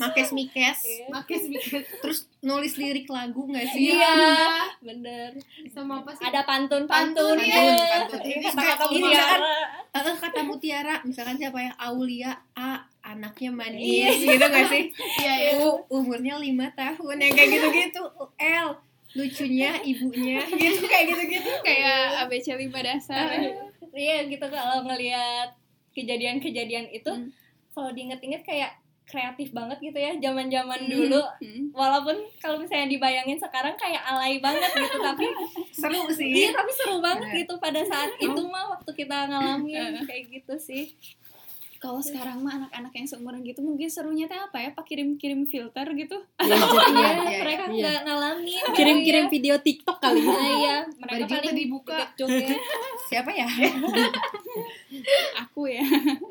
makes 0.00 0.30
mikes 0.30 0.78
Pakai 1.10 1.36
sedikit. 1.38 1.82
terus 2.00 2.18
nulis 2.40 2.72
lirik 2.74 3.04
lagu 3.06 3.44
gak 3.46 3.68
sih 3.68 3.92
Iya, 3.92 4.16
bener. 4.80 5.30
Sama 5.68 6.00
apa 6.00 6.12
sih? 6.12 6.24
Ada 6.24 6.40
pantun-pantun 6.42 7.36
Pantun, 7.36 7.36
ya. 7.38 7.60
pantun. 8.00 8.20
Iya, 8.22 8.38
Ini 8.40 8.48
ini 8.90 9.00
mutiara. 9.04 9.52
Kata 9.92 10.40
mutiara 10.42 10.94
misalkan 11.02 11.36
siapa 11.36 11.58
yang 11.58 11.76
Aulia 11.76 12.32
A 12.54 12.80
anaknya 13.02 13.48
Iya. 13.48 13.58
manis 13.58 14.16
gitu 14.18 14.40
gak 14.42 14.66
sih 14.68 14.84
Iya 15.18 15.32
iya. 15.34 15.50
U 15.58 15.66
umurnya 15.90 16.36
lima 16.36 16.68
tahun 16.70 17.16
yang 17.18 17.32
kayak 17.32 17.48
gitu-gitu 17.50 18.02
L 18.38 18.68
lucunya 19.12 19.70
ibunya 19.90 20.38
gitu 20.60 20.84
kayak 20.84 21.04
gitu-gitu 21.08 21.50
Kayak 21.60 22.00
ABC 22.24 22.46
5 22.54 22.70
dasar. 22.80 23.26
Iya 23.90 24.22
gitu 24.24 24.46
kalau 24.46 24.86
ngelihat 24.86 25.50
kejadian-kejadian 25.90 26.88
itu 26.88 27.10
Hmm. 27.10 27.34
kalau 27.70 27.90
diinget-inget 27.90 28.42
kayak 28.42 28.78
kreatif 29.02 29.50
banget 29.50 29.82
gitu 29.82 29.98
ya 29.98 30.14
zaman-zaman 30.16 30.86
Hmm. 30.86 30.86
dulu 30.88 31.18
Hmm. 31.42 31.74
walaupun 31.74 32.14
kalau 32.38 32.56
misalnya 32.56 32.86
dibayangin 32.86 33.34
sekarang 33.36 33.74
kayak 33.74 33.98
alay 34.00 34.38
banget 34.38 34.70
gitu 34.70 34.96
tapi 35.00 35.26
seru 35.72 36.06
iya 36.06 36.14
sih 36.14 36.54
tapi 36.54 36.70
seru 36.70 37.02
banget 37.02 37.26
Bener. 37.26 37.38
gitu 37.42 37.54
pada 37.58 37.82
saat 37.82 38.14
itu 38.16 38.42
mah 38.46 38.70
waktu 38.70 38.90
kita 38.94 39.16
ngalamin 39.26 40.06
kayak 40.06 40.24
gitu 40.30 40.54
sih 40.56 40.94
kalau 41.80 42.04
sekarang 42.04 42.44
mah 42.44 42.60
anak-anak 42.60 42.92
yang 42.92 43.08
seumuran 43.08 43.40
gitu 43.40 43.64
mungkin 43.64 43.88
serunya 43.88 44.28
teh 44.28 44.36
apa 44.36 44.60
ya 44.60 44.68
pak 44.76 44.84
kirim-kirim 44.84 45.48
filter 45.48 45.88
gitu 45.96 46.20
Iya, 46.36 46.52
Iya, 46.60 47.08
iya, 47.24 47.38
mereka 47.40 47.64
iya. 47.66 47.80
nggak 47.80 47.98
ngalamin. 48.04 48.62
Kirim-kirim 48.76 49.24
video 49.32 49.56
TikTok 49.56 49.96
kali. 49.96 50.20
Nah, 50.20 50.36
iya, 50.60 50.76
mereka 51.00 51.24
Baju 51.24 51.34
paling 51.40 51.56
dibuka. 51.56 51.96
Siapa 53.08 53.32
ya? 53.32 53.48
aku 55.40 55.72
ya 55.72 55.80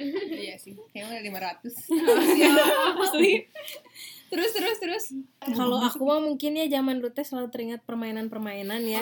iya 0.45 0.53
sih. 0.55 0.77
Kayaknya 0.93 1.33
udah 1.33 1.57
500. 1.65 3.09
asli 3.09 3.33
terus 4.29 4.51
terus 4.51 4.77
terus 4.77 5.05
Kalau 5.49 5.77
aku 5.79 6.01
mah 6.01 6.19
mungkin 6.19 6.53
ya 6.53 6.69
zaman 6.69 6.97
dulu 6.97 7.09
teh 7.09 7.21
selalu 7.21 7.49
teringat 7.49 7.81
permainan-permainan 7.83 8.81
ya. 8.81 9.01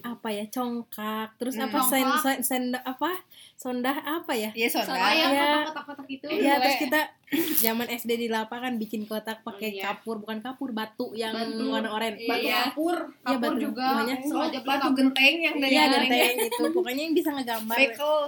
Apa 0.00 0.28
ya 0.28 0.44
congkak, 0.46 1.34
terus 1.36 1.54
Hmm. 1.54 1.66
apa 1.66 1.78
sen, 1.82 2.06
sen, 2.18 2.38
senda 2.40 2.78
apa? 2.82 3.10
Sondah 3.54 3.96
apa 3.98 4.32
ya? 4.32 4.50
Iya, 4.52 4.68
Sama 4.68 4.86
Sonda. 4.86 5.10
yang 5.10 5.32
Iya. 5.32 5.48
kotak-kotak 5.66 6.06
itu. 6.08 6.26
Iya, 6.26 6.36
Boleh. 6.52 6.60
terus 6.60 6.76
kita 6.78 7.00
zaman 7.64 7.86
SD 7.88 8.10
di 8.16 8.28
lapangan 8.28 8.76
bikin 8.76 9.02
kotak 9.04 9.42
pakai 9.42 9.74
Iya. 9.74 9.90
kapur, 9.90 10.18
bukan 10.18 10.38
kapur, 10.38 10.70
batu 10.70 11.10
yang 11.12 11.34
Batu. 11.34 11.64
warna 11.66 11.90
oranye. 11.90 12.24
Batu 12.24 12.44
Iya. 12.44 12.58
kapur, 12.68 12.96
Iya, 12.96 13.24
kapur 13.24 13.40
batu. 13.50 13.60
juga. 13.60 13.86
Namanya? 13.96 14.16
Batu 14.60 14.88
genteng 14.92 15.34
yang 15.40 15.56
dari 15.56 15.72
Iya, 15.72 15.84
goreng. 15.88 16.08
genteng 16.08 16.36
itu. 16.46 16.62
Pokoknya 16.70 17.02
yang 17.02 17.14
bisa 17.14 17.30
ngegambar. 17.32 17.76
Bekel. 17.76 18.20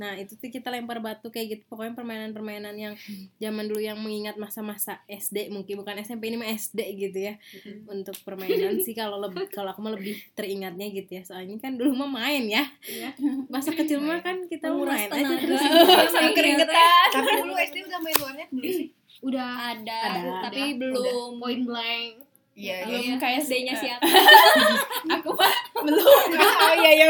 Nah, 0.00 0.16
itu 0.16 0.32
tuh 0.40 0.48
kita 0.48 0.72
lempar 0.72 0.96
batu 1.04 1.28
kayak 1.28 1.60
gitu. 1.60 1.62
Pokoknya 1.68 1.92
permainan-permainan 1.92 2.72
yang 2.72 2.94
zaman 3.36 3.68
dulu 3.68 3.84
yang 3.84 4.00
mengingat 4.00 4.40
masa-masa 4.40 5.04
SD, 5.04 5.52
mungkin 5.52 5.76
bukan 5.84 6.00
SMP 6.00 6.32
ini 6.32 6.40
mah 6.40 6.48
SD 6.48 6.80
gitu 6.96 7.18
ya. 7.28 7.36
Untuk 7.84 8.16
permainan 8.24 8.80
sih 8.80 8.96
kalau 8.96 9.20
lebih 9.20 9.44
kalau 9.56 9.76
aku 9.76 9.84
mah 9.84 9.92
lebih 9.92 10.16
teringatnya 10.32 10.88
gitu 10.88 11.20
ya. 11.20 11.22
Soalnya 11.28 11.60
kan 11.60 11.76
dulu 11.76 11.92
mah 12.00 12.08
main 12.08 12.48
ya. 12.48 12.64
Iya. 12.88 13.12
Masa 13.52 13.76
kecil 13.76 14.00
mah 14.00 14.24
kan 14.24 14.48
kita 14.48 14.72
Menguras 14.72 15.04
main 15.12 15.20
aja 15.20 15.34
terus. 15.36 15.60
Sampai 16.16 16.32
keringetan. 16.32 17.08
Tapi 17.12 17.30
dulu 17.44 17.52
SD 17.60 17.76
udah 17.84 18.00
main 18.00 18.18
warnet 18.24 18.48
belum 18.48 18.72
sih? 18.72 18.88
Udah 19.20 19.76
Ada, 19.76 19.98
Ada. 20.00 20.32
tapi 20.48 20.62
Ada. 20.72 20.80
belum 20.80 21.30
point 21.36 21.64
blank. 21.68 22.29
Iya, 22.60 22.76
belum 22.86 23.00
iya. 23.02 23.14
kayak 23.16 23.38
SD-nya 23.40 23.72
si 23.74 23.88
siapa? 23.88 24.04
aku 25.10 25.32
mah 25.32 25.54
Oh 25.80 26.74
iya 26.76 26.90
iya. 26.94 27.08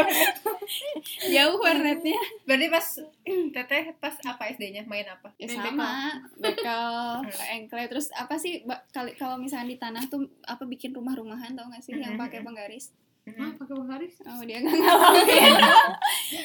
jauh 1.27 1.57
warnetnya 1.57 2.15
Berarti 2.41 2.67
pas 2.67 2.87
teteh 3.55 3.91
pas 3.97 4.15
apa 4.23 4.43
SD-nya 4.49 4.83
main 4.85 5.03
apa? 5.03 5.27
ya 5.35 5.51
sama 5.51 6.15
bekel 6.37 7.27
engkle 7.51 7.83
terus 7.85 8.07
apa 8.13 8.35
sih 8.35 8.63
kali 8.89 9.11
kalau 9.13 9.35
misalnya 9.35 9.67
di 9.67 9.77
tanah 9.77 10.03
tuh 10.07 10.23
apa 10.41 10.63
bikin 10.63 10.91
rumah-rumahan 10.91 11.51
tau 11.51 11.67
gak 11.67 11.83
sih 11.83 11.93
yang 11.93 12.15
Mhm. 12.15 12.21
pakai 12.21 12.39
penggaris 12.41 12.95
Hah, 13.21 13.53
pakai 13.53 13.75
penggaris? 13.75 14.13
oh 14.23 14.41
dia 14.41 14.57
nggak 14.57 14.73
ngalamin 14.73 15.25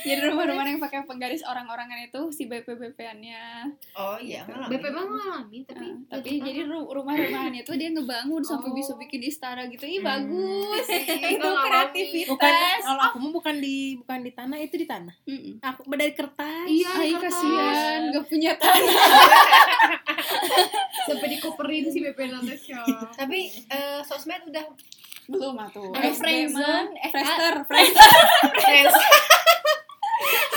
jadi 0.02 0.20
rumah-rumahan 0.24 0.68
yang 0.68 0.80
pakai 0.80 1.02
penggaris 1.02 1.42
orang-orangan 1.42 1.98
itu 2.00 2.20
si 2.28 2.44
BP 2.44 2.66
BP-annya 2.68 3.70
Oh 3.92 4.16
iya, 4.16 4.42
ngalamin. 4.42 4.70
BP 4.72 4.84
mah 4.88 5.04
ngalamin 5.04 5.62
tapi 5.64 5.84
Nah, 5.86 5.94
tapi 6.12 6.30
jadi 6.38 6.60
ru- 6.64 6.90
rumah-rumahan 6.90 7.52
itu 7.52 7.70
dia 7.72 7.88
ngebangun 7.88 8.42
sampai 8.48 8.64
Oh. 8.66 8.74
bisa 8.74 8.92
bikin 8.94 9.22
istana 9.22 9.66
gitu 9.66 9.82
ih 9.82 9.98
Hmm. 9.98 10.08
bagus 10.08 10.86
Itu 10.90 11.14
itu 11.32 11.48
kreativitas 11.48 12.28
Bukan 12.28 12.52
kalau 12.82 13.02
aku 13.04 13.16
mah 13.18 13.32
bukan 13.32 13.54
di 13.56 13.76
bukan 13.96 14.18
di 14.20 14.32
tanah, 14.32 14.58
itu 14.58 14.74
di 14.74 14.84
tanah. 14.84 15.14
Mm-mm. 15.24 15.54
Aku 15.60 15.80
dari 15.88 16.12
kertas. 16.12 16.66
Iya, 16.66 16.90
Ay, 16.92 17.10
kertas. 17.12 17.34
kasihan 17.34 18.00
gak 18.10 18.24
punya 18.26 18.52
tanah 18.60 18.94
Sampai 21.02 21.28
dikoperin 21.30 21.86
si 21.86 21.98
BP 22.00 22.18
Natasha. 22.26 22.82
Tapi 23.14 23.38
eh, 23.64 24.00
sosmed 24.02 24.42
udah 24.44 24.64
belum 25.26 25.58
atuh 25.60 25.90
Ada 25.90 26.06
SD 26.08 26.18
friendzone. 26.18 26.54
mah, 26.54 26.82
Eh, 26.96 27.10
Friendster 27.10 27.54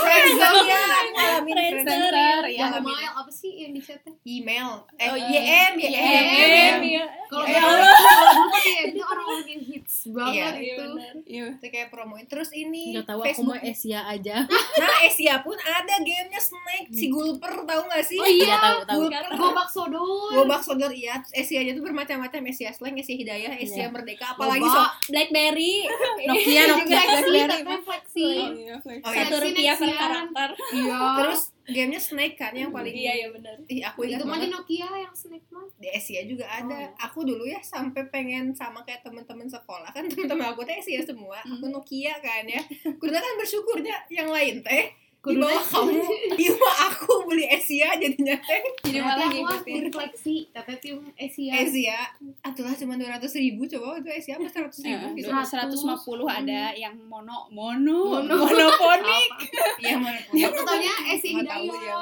Friendster 0.10 0.54
ya, 0.66 0.82
ngalamin 1.14 1.54
Friendster. 1.54 2.42
Ya 2.50 2.66
Yang 2.66 2.82
mail 2.82 3.12
apa 3.14 3.32
sih 3.32 3.52
yang 3.62 3.72
di 3.78 3.82
Email. 4.26 4.70
Eh, 4.98 5.08
Oh, 5.10 5.18
iya. 5.18 5.40
YM, 5.70 5.74
YM. 5.78 5.94
YM. 5.94 6.78
Iya. 6.82 7.06
Kalau 7.30 7.46
Ya 7.46 7.62
dulu 7.62 8.46
kan 8.50 8.64
ya 8.66 8.82
itu 8.90 9.02
orang-orang 9.06 9.48
yang 9.48 9.62
banget 10.10 10.54
Iya. 10.56 10.76
itu. 10.76 10.86
Iya. 11.24 11.46
Itu 11.56 11.66
kayak 11.68 11.90
promoin. 11.90 12.26
Terus 12.26 12.50
ini 12.52 12.94
Gak 12.94 13.08
tahu 13.08 13.20
aku 13.20 13.28
Facebook. 13.28 13.52
mah 13.52 13.62
Asia 13.62 14.00
aja. 14.06 14.36
Nah, 14.80 14.96
Asia 15.04 15.36
pun 15.40 15.56
ada 15.56 15.96
gamenya 16.00 16.40
Snake. 16.40 16.88
Si 16.90 17.06
Gulper 17.08 17.52
tahu 17.64 17.82
gak 17.86 18.04
sih? 18.04 18.16
Oh 18.16 18.26
iya. 18.26 18.56
tahu 18.58 18.80
tahu. 18.86 19.02
Gobak 19.36 19.68
sodor. 19.68 20.32
Gobak 20.34 20.62
Sodor 20.62 20.92
iya. 20.92 21.20
Asia 21.30 21.60
aja 21.60 21.72
tuh 21.72 21.84
bermacam-macam. 21.84 22.42
Asia 22.46 22.72
Slang, 22.72 22.96
Asia 22.96 23.14
Hidayah, 23.14 23.54
Asia 23.56 23.78
Iya. 23.80 23.88
Merdeka. 23.90 24.34
Apalagi 24.34 24.64
so 24.64 24.82
Blackberry. 25.10 25.84
Nokia 26.28 26.64
Nokia. 26.68 27.00
Flexi, 27.00 27.32
Blackberry. 27.44 27.82
flexi. 27.84 28.32
Oh, 28.32 28.50
iya, 28.54 28.76
flex. 28.78 29.00
Oh, 29.00 29.12
iya. 29.12 29.18
Satu 29.20 29.36
Flexi 29.36 29.46
rupiah 29.46 29.76
per 29.76 29.90
karakter. 29.92 30.50
Iya. 30.72 31.00
Terus 31.18 31.42
gamenya 31.72 32.02
Snake 32.02 32.36
kan 32.36 32.54
yang 32.54 32.74
paling 32.74 32.92
Iya, 32.92 33.14
iya 33.26 33.28
benar. 33.32 33.56
Ih, 33.70 33.82
aku 33.86 34.06
ingat 34.06 34.20
itu 34.22 34.26
mah 34.26 34.40
di. 34.42 34.50
Nokia 34.50 34.90
yang 34.90 35.14
snack 35.16 35.46
mah. 35.54 35.66
di 35.80 35.88
Asia 35.88 36.22
juga 36.26 36.46
ada. 36.50 36.90
Oh. 36.92 37.06
Aku 37.10 37.24
dulu 37.24 37.46
ya 37.46 37.62
sampai 37.62 38.10
pengen 38.10 38.52
sama 38.52 38.84
kayak 38.84 39.06
teman-teman 39.06 39.48
sekolah 39.48 39.90
kan 39.94 40.06
teman-teman 40.10 40.52
aku 40.52 40.66
teh 40.66 40.78
Asia 40.82 41.02
semua. 41.06 41.40
Aku 41.46 41.70
Nokia 41.70 42.18
kan 42.20 42.44
ya. 42.44 42.62
Kudu 43.00 43.14
kan 43.14 43.34
bersyukurnya 43.40 43.96
yang 44.12 44.28
lain 44.34 44.62
teh 44.66 45.09
di 45.22 45.36
bawah 45.36 45.60
kamu. 45.62 46.00
Di 46.40 46.46
bawah 46.50 46.76
aku 46.88 47.28
beli 47.28 47.44
Asia 47.46 47.92
jadinya 47.94 48.40
teh 48.40 48.64
Jadi 48.82 49.00
malah 49.00 49.28
aku 49.28 49.36
ngikutin. 49.36 49.68
tim 49.68 49.86
flexi, 49.90 50.36
tapi 50.50 50.72
tim 50.78 50.98
Asia. 51.14 51.52
Asia. 51.54 52.00
Atulah 52.40 52.72
cuma 52.74 52.96
dua 52.96 53.10
ratus 53.14 53.36
ribu 53.36 53.66
coba 53.66 53.98
itu 53.98 54.08
Asia 54.10 54.34
apa 54.34 54.48
seratus 54.48 54.80
ribu 54.80 55.06
Eh, 55.10 55.20
gitu. 55.20 55.28
Seratus. 55.28 55.84
150 55.84 56.24
ada 56.26 56.72
yang 56.74 56.96
mono 57.04 57.48
mono 57.50 58.16
Mono. 58.18 58.36
monoponik 58.42 59.32
Iya 59.84 59.96
mana 59.98 60.20
pun. 60.22 60.40
Aku 60.40 60.60
taunya 60.64 60.94
Asia 61.06 61.40
ya. 61.44 62.00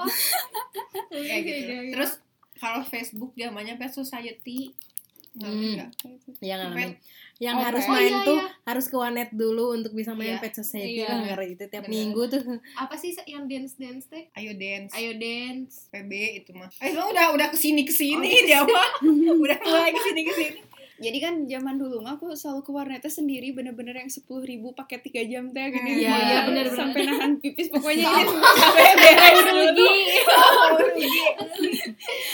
Kayak 1.10 1.42
gitu. 1.42 1.62
Hidayah. 1.66 1.92
Terus 1.92 2.12
kalau 2.54 2.82
Facebook 2.84 3.34
zamannya 3.34 3.76
Pet 3.76 3.92
Society 3.92 4.78
Hmm. 5.38 5.74
nggak 5.76 5.90
Yang 6.40 6.60
ngalamin. 6.64 6.90
Yang 7.38 7.56
Oh, 7.56 7.64
harus 7.64 7.86
main 7.86 8.02
Oh, 8.08 8.18
iya, 8.18 8.26
tuh 8.26 8.40
iya. 8.40 8.50
harus 8.66 8.86
ke 8.86 8.96
warnet 8.96 9.30
dulu 9.30 9.66
untuk 9.72 9.94
bisa 9.94 10.12
main 10.12 10.34
Iya. 10.34 10.42
Pet 10.42 10.54
Society 10.56 10.98
Iya. 10.98 11.08
lah 11.08 11.18
ngeri 11.24 11.48
itu 11.54 11.64
tiap 11.64 11.86
Bener. 11.86 11.94
minggu 11.94 12.22
tuh. 12.28 12.42
Apa 12.74 12.96
sih 12.96 13.14
yang 13.24 13.46
dance 13.46 13.78
dance 13.78 14.06
teh? 14.06 14.26
Ayo 14.34 14.52
dance. 14.54 14.90
Ayo 14.92 15.14
dance. 15.14 15.86
PB 15.88 16.12
itu 16.36 16.50
mah. 16.52 16.66
Eh 16.80 16.92
udah 16.92 17.32
udah 17.32 17.48
ke 17.48 17.56
sini 17.56 17.82
ke 17.82 17.94
sini 17.94 18.26
Oh, 18.28 18.42
dia 18.44 18.60
mah. 18.60 18.90
udah 19.46 19.58
mulai 19.60 19.92
ke 19.92 20.02
sini 20.04 20.22
ke 20.24 20.34
sini. 20.34 20.60
Jadi 20.98 21.18
kan 21.20 21.34
zaman 21.44 21.76
dulu 21.76 22.00
mah 22.00 22.16
aku 22.16 22.34
selalu 22.34 22.62
ke 22.62 22.72
warnetnya 22.72 23.10
sendiri 23.10 23.52
bener-bener 23.52 23.96
yang 23.96 24.10
sepuluh 24.10 24.42
ribu 24.42 24.72
pakai 24.72 24.98
tiga 25.00 25.22
jam 25.22 25.48
teh 25.48 25.66
gini 25.68 25.78
Hmm, 25.88 25.94
iya, 25.96 26.10
semuanya. 26.10 26.26
iya, 26.28 26.40
bener-bener. 26.44 26.74
sampai 26.76 27.02
nahan 27.04 27.32
pipis 27.38 27.68
pokoknya 27.70 28.08
ini 28.16 28.34
sampai 28.34 28.92
beres 28.96 29.46
rugi 29.48 29.90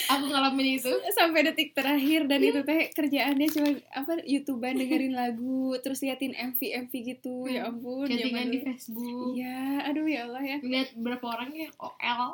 Aku 0.09 0.23
ngalamin 0.25 0.67
itu. 0.77 0.91
sampai 1.11 1.43
detik 1.43 1.73
terakhir 1.73 2.25
dan 2.25 2.39
itu 2.41 2.59
teh 2.61 2.87
kerjaannya 2.89 3.47
cuma 3.49 3.67
apa 3.89 4.11
youtuber 4.23 4.71
dengerin 4.71 5.13
lagu 5.13 5.43
terus 5.77 5.99
liatin 5.99 6.31
MV 6.31 6.59
MV 6.85 6.93
gitu 6.93 7.45
ya 7.45 7.65
ampun 7.65 8.05
Chattingan 8.05 8.31
zaman 8.41 8.47
di. 8.49 8.59
Facebook. 8.61 9.27
Iya, 9.33 9.59
aduh 9.85 10.05
ya 10.05 10.21
Allah 10.23 10.43
ya. 10.45 10.57
Lihat 10.61 10.89
berapa 10.95 11.25
orang 11.25 11.51
yang 11.53 11.73
OL. 11.77 12.31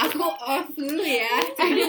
Aku 0.00 0.18
off 0.22 0.66
dulu 0.72 1.02
ya. 1.02 1.34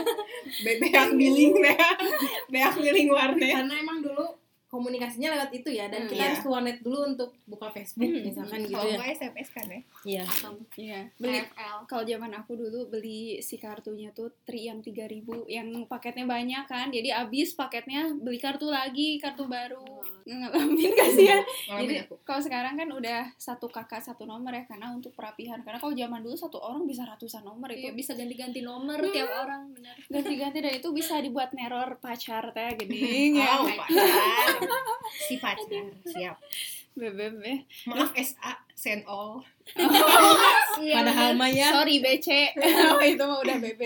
Be- 0.64 0.78
Beak 0.80 0.94
billing 1.14 1.54
beak. 1.56 1.79
Beak 2.52 2.76
billing 2.80 3.10
warnet. 3.12 3.54
Karena 3.54 3.76
emang 3.80 4.00
dulu 4.04 4.39
komunikasinya 4.70 5.34
lewat 5.34 5.50
itu 5.52 5.70
ya 5.70 5.86
dan 5.86 6.00
Hmm, 6.00 6.10
kita 6.10 6.16
iya. 6.16 6.28
harus 6.30 6.40
ke 6.40 6.48
warnet 6.48 6.78
dulu 6.80 7.00
untuk 7.08 7.30
buka 7.44 7.68
Facebook 7.70 8.06
Hmm, 8.06 8.22
misalkan 8.24 8.60
gitu 8.62 8.78
Kalau 8.78 8.94
ya. 8.96 9.10
SMS 9.10 9.50
kan 9.50 9.66
ya. 9.66 9.82
Iya. 10.06 10.24
Iya, 10.78 11.00
beli 11.16 11.40
kalau 11.84 12.04
zaman 12.04 12.32
aku 12.34 12.54
dulu 12.54 12.80
beli 12.88 13.22
si 13.40 13.58
kartunya 13.58 14.10
tuh 14.12 14.30
tri 14.44 14.66
yang 14.66 14.80
3000 14.80 15.10
yang 15.48 15.68
paketnya 15.86 16.24
banyak 16.24 16.64
kan. 16.66 16.88
Jadi 16.88 17.10
abis 17.10 17.54
paketnya 17.54 18.14
beli 18.14 18.38
kartu 18.38 18.68
lagi, 18.68 19.18
kartu 19.18 19.44
baru. 19.44 19.82
Ngalamin 20.24 20.92
kasihan. 20.94 21.42
Ngalamin 21.42 21.82
Jadi 21.82 21.94
aku. 22.00 22.16
kalau 22.22 22.38
sekarang 22.40 22.74
kan 22.76 22.88
udah 22.88 23.20
satu 23.36 23.66
kakak 23.68 24.00
satu 24.00 24.24
nomor 24.24 24.54
ya 24.54 24.64
karena 24.64 24.92
untuk 24.92 25.12
perapihan. 25.12 25.58
Karena 25.60 25.78
kalau 25.78 25.92
zaman 25.92 26.22
dulu 26.22 26.36
satu 26.36 26.58
orang 26.60 26.86
bisa 26.86 27.02
ratusan 27.04 27.42
nomor 27.42 27.68
Iya, 27.68 27.90
itu. 27.90 27.98
bisa 27.98 28.14
ganti-ganti 28.14 28.62
nomor 28.62 29.00
Hmm. 29.00 29.10
tiap 29.10 29.30
orang, 29.36 29.74
benar. 29.74 29.98
Ganti-ganti 30.08 30.58
dan 30.60 30.74
itu 30.76 30.90
bisa 30.92 31.18
dibuat 31.18 31.50
neror 31.52 31.98
pacar 31.98 32.54
teh 32.54 32.70
gini 32.80 33.34
ya. 33.36 33.58
Oh, 33.58 33.66
pacar. 33.68 34.59
Si 35.28 35.36
pacar. 35.40 35.86
Siap. 36.06 36.38
BBB. 37.00 37.44
Maaf 37.88 38.12
SA 38.18 38.52
send 38.76 39.08
all. 39.08 39.44
Padahal 40.76 41.36
mah 41.40 41.50
ya 41.52 41.72
Sorry 41.72 42.04
BC. 42.04 42.56
oh, 42.96 43.04
itu 43.04 43.24
mah 43.24 43.40
udah 43.40 43.58
BB. 43.60 43.82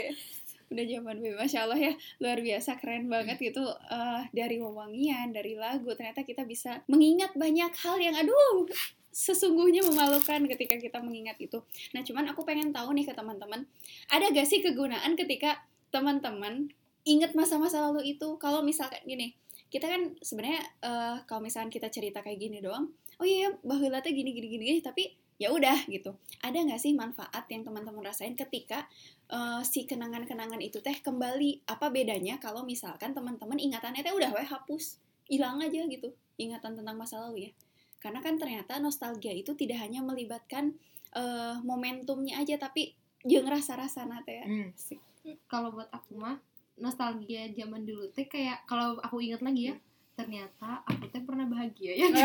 Udah 0.73 0.85
zaman 0.89 1.15
BB. 1.21 1.33
Masya 1.37 1.69
Allah 1.69 1.79
ya, 1.79 1.93
luar 2.17 2.39
biasa 2.41 2.81
keren 2.81 3.05
banget 3.09 3.37
gitu. 3.37 3.61
Eh, 3.69 4.21
dari 4.33 4.57
wewangian, 4.57 5.29
dari 5.29 5.53
lagu, 5.53 5.93
ternyata 5.93 6.25
kita 6.25 6.47
bisa 6.47 6.81
mengingat 6.89 7.37
banyak 7.37 7.69
hal 7.85 7.97
yang 8.01 8.17
aduh 8.17 8.65
sesungguhnya 9.13 9.85
memalukan 9.85 10.41
ketika 10.49 10.75
kita 10.81 10.97
mengingat 10.97 11.37
itu. 11.37 11.61
Nah, 11.93 12.01
cuman 12.01 12.33
aku 12.33 12.41
pengen 12.41 12.73
tahu 12.73 12.97
nih 12.97 13.05
ke 13.05 13.13
teman-teman, 13.13 13.69
ada 14.09 14.25
gak 14.33 14.49
sih 14.49 14.65
kegunaan 14.65 15.13
ketika 15.13 15.61
teman-teman 15.93 16.73
ingat 17.05 17.37
masa-masa 17.37 17.77
lalu 17.77 18.17
itu? 18.17 18.41
Kalau 18.41 18.65
misalkan 18.65 19.05
gini, 19.05 19.37
kita 19.73 19.89
kan 19.89 20.13
sebenarnya 20.21 20.61
eh, 20.85 21.17
kalau 21.25 21.41
misalkan 21.41 21.73
kita 21.73 21.89
cerita 21.89 22.21
kayak 22.21 22.37
gini 22.37 22.61
doang, 22.61 22.93
oh 23.17 23.25
iya, 23.25 23.49
baheula 23.65 24.05
teh 24.05 24.13
gini 24.13 24.29
gini 24.29 24.47
gini, 24.53 24.77
tapi 24.85 25.17
ya 25.41 25.49
udah 25.49 25.89
gitu 25.89 26.13
ada 26.45 26.55
nggak 26.55 26.79
sih 26.79 26.93
manfaat 26.93 27.49
yang 27.49 27.65
teman-teman 27.65 28.05
rasain 28.05 28.37
ketika 28.37 28.85
eh, 29.27 29.61
si 29.65 29.83
kenangan-kenangan 29.89 30.61
itu 30.61 30.79
teh 30.79 30.93
kembali 31.01 31.65
apa 31.67 31.89
bedanya 31.89 32.37
kalau 32.37 32.61
misalkan 32.63 33.11
teman-teman 33.11 33.57
ingatannya 33.57 34.05
teh 34.05 34.13
udah 34.13 34.29
weh 34.31 34.45
hapus 34.45 35.01
hilang 35.27 35.59
aja 35.59 35.83
gitu 35.89 36.13
ingatan 36.37 36.77
tentang 36.77 36.95
masa 36.95 37.19
lalu 37.27 37.49
ya 37.49 37.51
karena 37.99 38.19
kan 38.19 38.35
ternyata 38.35 38.77
nostalgia 38.83 39.31
itu 39.31 39.55
tidak 39.57 39.81
hanya 39.81 39.99
melibatkan 39.99 40.77
eh, 41.17 41.55
momentumnya 41.65 42.39
aja 42.39 42.55
tapi 42.61 42.93
jeung 43.23 43.47
rasa-rasa 43.47 44.05
teh 44.27 44.43
ya. 44.43 44.45
Hmm. 44.45 44.69
kalau 45.47 45.71
buat 45.71 45.87
aku 45.91 46.19
mah 46.19 46.37
nostalgia 46.75 47.47
zaman 47.51 47.81
dulu 47.81 48.07
teh 48.09 48.25
kayak 48.25 48.63
kalau 48.63 48.95
aku 48.97 49.19
ingat 49.19 49.39
lagi 49.39 49.69
ya 49.69 49.73
ternyata 50.13 50.79
aku 50.83 51.07
teh 51.07 51.19
pernah 51.19 51.43
bahagia 51.43 51.91
ya 51.95 52.07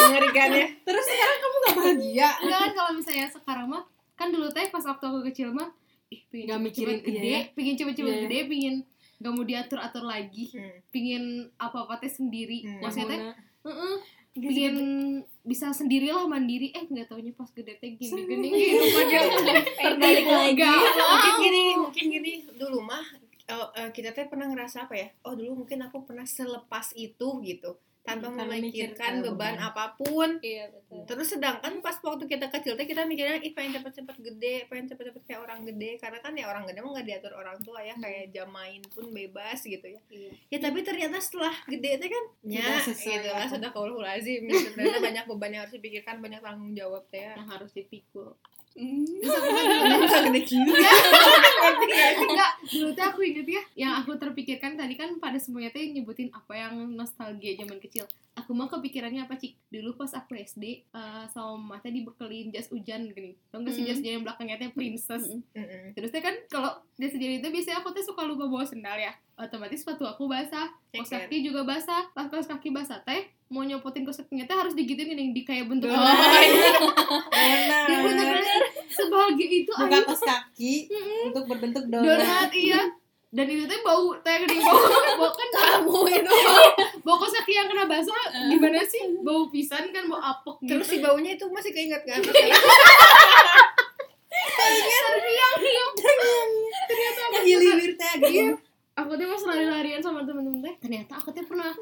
mengerikan 0.00 0.48
ya 0.50 0.66
terus 0.82 1.04
sekarang 1.04 1.38
kamu 1.38 1.56
gak 1.58 1.74
bahagia 1.76 2.28
Enggak 2.38 2.58
kan 2.58 2.70
kalau 2.74 2.90
misalnya 2.94 3.26
sekarang 3.28 3.66
mah 3.68 3.82
kan 4.14 4.28
dulu 4.28 4.46
teh 4.48 4.66
pas 4.68 4.82
waktu 4.82 5.02
aku 5.02 5.18
kecil 5.26 5.48
mah 5.50 5.68
ih 6.08 6.20
pengen 6.26 6.46
cepet-cepet 6.50 6.66
mikirin, 6.66 6.98
gede, 7.00 7.20
iya 7.22 7.30
ya. 7.30 7.40
pengen 7.54 7.74
cepet-cepet 7.76 8.10
Iya. 8.10 8.20
gede, 8.26 8.38
pengen 8.46 8.74
gak 9.16 9.30
mau 9.30 9.44
diatur 9.44 9.78
atur 9.78 10.02
lagi, 10.02 10.44
Hmm. 10.50 10.74
pengen 10.90 11.22
apa-apa 11.54 11.96
teh 11.96 12.10
sendiri. 12.10 12.58
Hmm. 12.60 12.82
Maksudnya 12.82 13.06
teh, 13.06 13.18
Muna. 13.20 13.32
heeh, 13.62 13.94
pengen 14.34 14.78
bisa 15.42 15.74
sendirilah 15.74 16.26
mandiri. 16.30 16.70
Eh 16.76 16.86
nggak 16.86 17.10
taunya 17.10 17.34
pas 17.34 17.50
gede 17.50 17.74
teh 17.80 17.94
gini-gini. 17.98 18.48
Kehidupannya 18.50 19.20
Terbalik 19.74 20.26
lagi. 20.26 20.70
Mungkin 20.70 21.34
gini. 21.42 21.64
mungkin 21.74 22.04
gini. 22.10 22.32
Dulu 22.54 22.78
mah 22.84 23.04
eh, 23.50 23.68
eh, 23.82 23.88
kita 23.90 24.14
teh 24.14 24.30
pernah 24.30 24.46
ngerasa 24.46 24.86
apa 24.86 24.94
ya? 24.94 25.08
Oh 25.26 25.34
dulu 25.34 25.64
mungkin 25.66 25.82
aku 25.82 26.06
pernah 26.06 26.24
selepas 26.24 26.94
itu 26.94 27.42
gitu 27.42 27.74
tanpa 28.00 28.26
Tanpa 28.26 28.48
memikirkan 28.48 29.20
beban 29.20 29.28
beban. 29.28 29.54
apa 29.60 29.92
pun 29.94 30.40
Iya 30.40 30.68
betul. 30.68 31.04
terus 31.04 31.28
sedangkan 31.28 31.78
pas 31.78 31.92
waktu 31.94 32.24
kita 32.26 32.48
kecil 32.48 32.72
teh 32.72 32.84
kita 32.84 33.04
mikirnya 33.04 33.36
ih 33.38 33.52
pengen 33.52 33.76
cepet-cepet 33.76 34.16
gede 34.18 34.54
pengen 34.66 34.88
cepet-cepet 34.88 35.22
kayak 35.22 35.40
orang 35.40 35.60
gede 35.62 35.96
karena 35.96 36.18
kan 36.18 36.32
ya 36.32 36.46
orang 36.46 36.64
gede 36.64 36.80
mah 36.80 36.90
nggak 36.92 37.06
diatur 37.06 37.32
orang 37.34 37.60
tua 37.60 37.78
ya 37.78 37.92
kayak 37.94 38.30
jam 38.30 38.48
main 38.48 38.80
pun 38.88 39.10
bebas 39.10 39.60
gitu 39.60 39.84
ya 39.84 40.00
Iya. 40.08 40.30
ya 40.48 40.58
tapi 40.60 40.80
ternyata 40.80 41.16
setelah 41.18 41.52
gede 41.64 41.90
teh 41.96 42.08
kan 42.08 42.24
ya 42.42 42.66
gitu 42.82 43.28
lah 43.28 43.46
sudah 43.46 43.70
kaulul 43.70 44.00
lazim 44.00 44.42
gitu 44.42 44.72
ternyata 44.72 44.98
banyak 44.98 45.24
beban 45.26 45.50
yang 45.50 45.62
harus 45.62 45.76
dipikirkan 45.76 46.16
banyak 46.18 46.40
tanggung 46.40 46.72
jawab 46.72 47.04
teh 47.06 47.20
ya 47.20 47.36
yang 47.36 47.46
harus 47.46 47.70
dipikul. 47.70 48.32
Hmm. 48.70 49.02
Gede 50.30 50.40
Enggak, 52.20 52.50
dulu 52.64 52.88
tuh 52.94 53.04
aku 53.04 53.20
inget 53.26 53.46
ya, 53.46 53.62
yang 53.76 53.92
aku 53.98 54.14
terpikirkan 54.16 54.78
tadi 54.78 54.94
kan 54.94 55.18
pada 55.18 55.36
semuanya 55.36 55.70
tuh 55.70 55.82
nyebutin 55.82 56.30
apa 56.30 56.54
yang 56.54 56.74
nostalgia 56.94 57.58
zaman 57.58 57.78
kecil. 57.78 58.06
Aku 58.38 58.54
mah 58.54 58.70
kepikirannya 58.70 59.26
apa 59.26 59.36
cik? 59.36 59.58
Dulu 59.68 59.98
pas 59.98 60.14
aku 60.14 60.32
SD, 60.32 60.86
eh, 60.86 61.24
sama 61.28 61.82
teh 61.82 61.90
dibekelin 61.90 62.48
jas 62.48 62.70
hujan 62.70 63.10
gini. 63.10 63.36
Tau 63.50 63.60
gak 63.60 63.74
sih 63.74 63.82
Mm. 63.82 63.88
jas 63.90 63.98
hujan 64.00 64.14
yang 64.16 64.24
belakangnya 64.24 64.56
teh 64.56 64.70
princess. 64.70 65.24
Mm-mm. 65.28 65.42
Mm-mm. 65.52 65.84
Terus 65.92 66.08
teh 66.08 66.22
kan 66.22 66.34
kalau 66.46 66.70
jas 66.96 67.12
hujan 67.12 67.42
itu 67.42 67.48
biasanya 67.50 67.82
aku 67.82 67.90
teh 67.90 68.00
suka 68.00 68.22
lupa 68.24 68.46
bawa 68.46 68.64
sendal 68.64 68.96
ya. 68.96 69.12
Otomatis 69.36 69.82
sepatu 69.82 70.06
aku 70.06 70.24
basah, 70.24 70.70
kaos 70.90 71.10
kaki 71.10 71.42
juga 71.42 71.66
basah. 71.66 72.08
Pas 72.12 72.30
kaos 72.30 72.46
kaki 72.46 72.70
basah 72.70 73.02
teh 73.02 73.28
mau 73.50 73.66
nyopotin 73.66 74.06
kakinya 74.06 74.46
teh 74.46 74.54
harus 74.54 74.78
digituin 74.78 75.10
gini 75.10 75.34
di 75.34 75.42
kayak 75.42 75.66
bentuk 75.66 75.90
Oh, 75.90 75.98
Benar. 78.00 78.38
Sebahagia 78.86 79.46
itu 79.46 79.70
buka 79.70 79.98
kaos 80.06 80.22
kaki 80.22 80.86
untuk 81.26 81.50
berbentuk 81.50 81.84
donat. 81.90 82.22
donat 82.22 82.50
iya. 82.54 82.86
Dan 83.28 83.46
itu 83.46 83.66
teh 83.66 83.82
bau 83.82 84.14
teh 84.22 84.46
gini 84.46 84.62
bau. 84.62 84.86
Bau 85.18 85.30
kan 85.30 85.48
kamu 85.50 85.98
itu. 86.12 86.34
Bau 87.06 87.16
kaos 87.16 87.34
kaki 87.34 87.52
yang 87.52 87.66
kena 87.66 87.90
basah 87.90 88.14
gimana 88.46 88.86
sih? 88.86 89.02
Bau 89.18 89.50
pisan 89.50 89.90
kan 89.90 90.06
bau 90.06 90.20
apek 90.20 90.56
gitu. 90.62 90.70
Terus 90.78 90.86
si 90.86 90.96
baunya 91.02 91.34
itu 91.34 91.50
masih 91.50 91.74
keinget 91.74 92.02
kan 92.06 92.22
Hilir 97.40 97.96
teh 97.96 98.14
gitu. 98.20 98.28
iya. 98.30 98.54
Aku 98.94 99.16
tuh 99.16 99.26
pas 99.26 99.42
lari-larian 99.48 99.98
sama 99.98 100.22
temen-temen 100.22 100.60
teh 100.60 100.74
ternyata 100.78 101.16
aku 101.16 101.32
tuh 101.32 101.42
pernah 101.42 101.72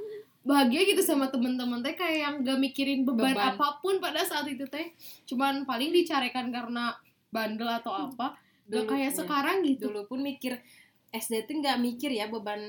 bahagia 0.47 0.81
gitu 0.89 1.03
sama 1.05 1.29
temen-temen 1.29 1.83
teh 1.83 1.95
kayak 1.99 2.19
yang 2.19 2.35
gak 2.47 2.59
mikirin 2.63 3.03
beban, 3.05 3.35
Beban. 3.35 3.55
apa 3.55 3.83
pun 3.83 3.99
pada 3.99 4.23
saat 4.25 4.47
itu 4.49 4.65
teh. 4.71 4.95
Cuman 5.29 5.67
paling 5.69 5.91
dicarikan 5.93 6.49
karena 6.49 6.95
bandel 7.29 7.69
atau 7.69 7.93
apa. 7.93 8.39
Gak 8.69 8.85
Dulu, 8.85 8.91
kayak 8.95 9.11
iya. 9.13 9.17
sekarang 9.17 9.57
gitu. 9.65 9.89
dulu 9.89 10.05
pun 10.09 10.21
mikir 10.21 10.61
SD 11.09 11.49
tuh 11.49 11.57
nggak 11.65 11.81
mikir 11.81 12.13
ya 12.13 12.29
beban 12.29 12.61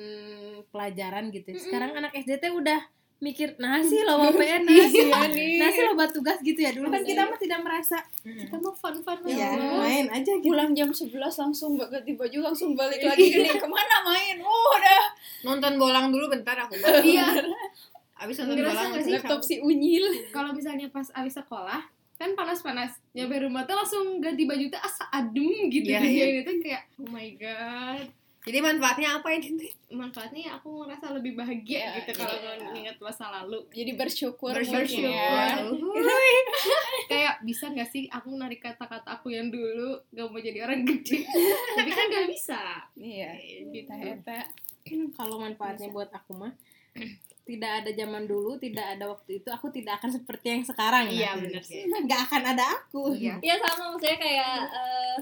pelajaran 0.72 1.28
gitu. 1.32 1.56
Sekarang 1.60 1.92
anak 1.96 2.16
SD 2.16 2.40
tuh 2.40 2.56
udah 2.64 2.80
mikir 3.20 3.60
nasi 3.60 4.00
lo 4.08 4.16
mau 4.16 4.32
PN 4.32 4.64
nasi 4.64 5.12
nasi 5.60 5.80
lo 5.84 5.92
buat 5.92 6.08
tugas 6.16 6.40
gitu 6.40 6.56
ya 6.56 6.72
dulu 6.72 6.88
kan 6.88 7.04
kita 7.04 7.28
mah 7.28 7.36
tidak 7.36 7.60
merasa 7.68 8.00
kita 8.24 8.56
mau 8.64 8.72
fun-fun 8.72 9.28
ya 9.28 9.52
aja. 9.52 9.76
main 9.76 10.08
aja 10.08 10.32
gitu. 10.40 10.48
Pulang 10.48 10.72
jam 10.72 10.88
11 10.88 11.20
langsung 11.20 11.76
gak 11.76 11.92
ganti 11.92 12.16
baju 12.16 12.48
langsung 12.48 12.80
balik 12.80 13.04
lagi 13.12 13.28
gini 13.28 13.52
ke 13.60 13.68
mana 13.68 14.08
main? 14.08 14.40
Oh 14.40 14.72
udah 14.72 15.04
nonton 15.44 15.74
bolang 15.80 16.12
dulu 16.12 16.28
bentar 16.28 16.56
aku 16.60 16.76
iya. 17.06 17.28
Abis 18.20 18.44
nonton 18.44 18.60
Ngerasa 18.60 18.76
bolang 18.76 18.90
nggak 18.92 19.04
sih 19.08 19.14
laptop 19.16 19.42
si 19.44 19.56
unyil. 19.64 20.06
Kalau 20.36 20.52
misalnya 20.52 20.92
pas 20.92 21.08
abis 21.16 21.40
sekolah 21.40 21.82
kan 22.20 22.36
panas-panas. 22.36 23.00
Nyampe 23.16 23.48
rumah 23.48 23.64
tuh 23.64 23.80
langsung 23.80 24.20
ganti 24.20 24.44
baju 24.44 24.68
tuh 24.68 24.82
asa 24.84 25.08
adem 25.08 25.72
gitu. 25.72 25.88
Iya. 25.88 26.04
ini 26.36 26.42
tuh 26.44 26.60
kayak 26.60 26.84
oh 27.00 27.08
my 27.08 27.30
god. 27.40 28.08
Jadi 28.40 28.60
manfaatnya 28.64 29.20
apa 29.20 29.36
ini 29.36 29.68
manfaatnya 29.92 30.42
ya 30.48 30.52
aku 30.58 30.88
ngerasa 30.88 31.12
lebih 31.12 31.36
bahagia 31.36 31.92
Iya, 31.92 31.92
gitu 32.02 32.24
kalau 32.24 32.40
iya. 32.40 32.72
nginget 32.72 32.98
masa 33.04 33.28
lalu. 33.30 33.68
Jadi 33.76 33.92
bersyukur, 34.00 34.56
bersyukur. 34.56 35.12
ya. 35.12 35.60
Kayak 37.12 37.44
bisa 37.44 37.68
gak 37.76 37.92
sih 37.92 38.08
aku 38.08 38.32
narik 38.40 38.64
kata-kata 38.64 39.20
aku 39.20 39.36
yang 39.36 39.52
dulu? 39.52 40.00
Gak 40.16 40.32
mau 40.32 40.40
jadi 40.40 40.64
orang 40.64 40.88
gede. 40.88 41.28
Tapi 41.78 41.92
kan 41.92 42.06
gak 42.08 42.28
bisa. 42.32 42.62
Iya. 42.96 43.32
Gitu. 43.76 43.92
Eta 43.92 44.48
kalau 45.14 45.42
manfaatnya 45.42 45.90
buat 45.94 46.10
aku 46.14 46.34
mah 46.38 46.54
tidak 47.50 47.72
ada 47.82 47.92
zaman 47.98 48.30
dulu 48.30 48.62
tidak 48.62 48.86
ada 48.94 49.10
waktu 49.10 49.42
itu 49.42 49.50
aku 49.50 49.74
tidak 49.74 49.98
akan 49.98 50.14
seperti 50.14 50.48
yang 50.54 50.64
sekarang 50.66 51.10
iya 51.10 51.34
bener 51.34 51.66
sih. 51.66 51.90
Nggak 52.06 52.22
akan 52.30 52.44
ada 52.54 52.66
aku. 52.78 53.18
Iya. 53.18 53.42
Iya 53.42 53.56
sama 53.58 53.98
maksudnya 53.98 54.18
kayak 54.22 54.56
eh, 54.70 55.18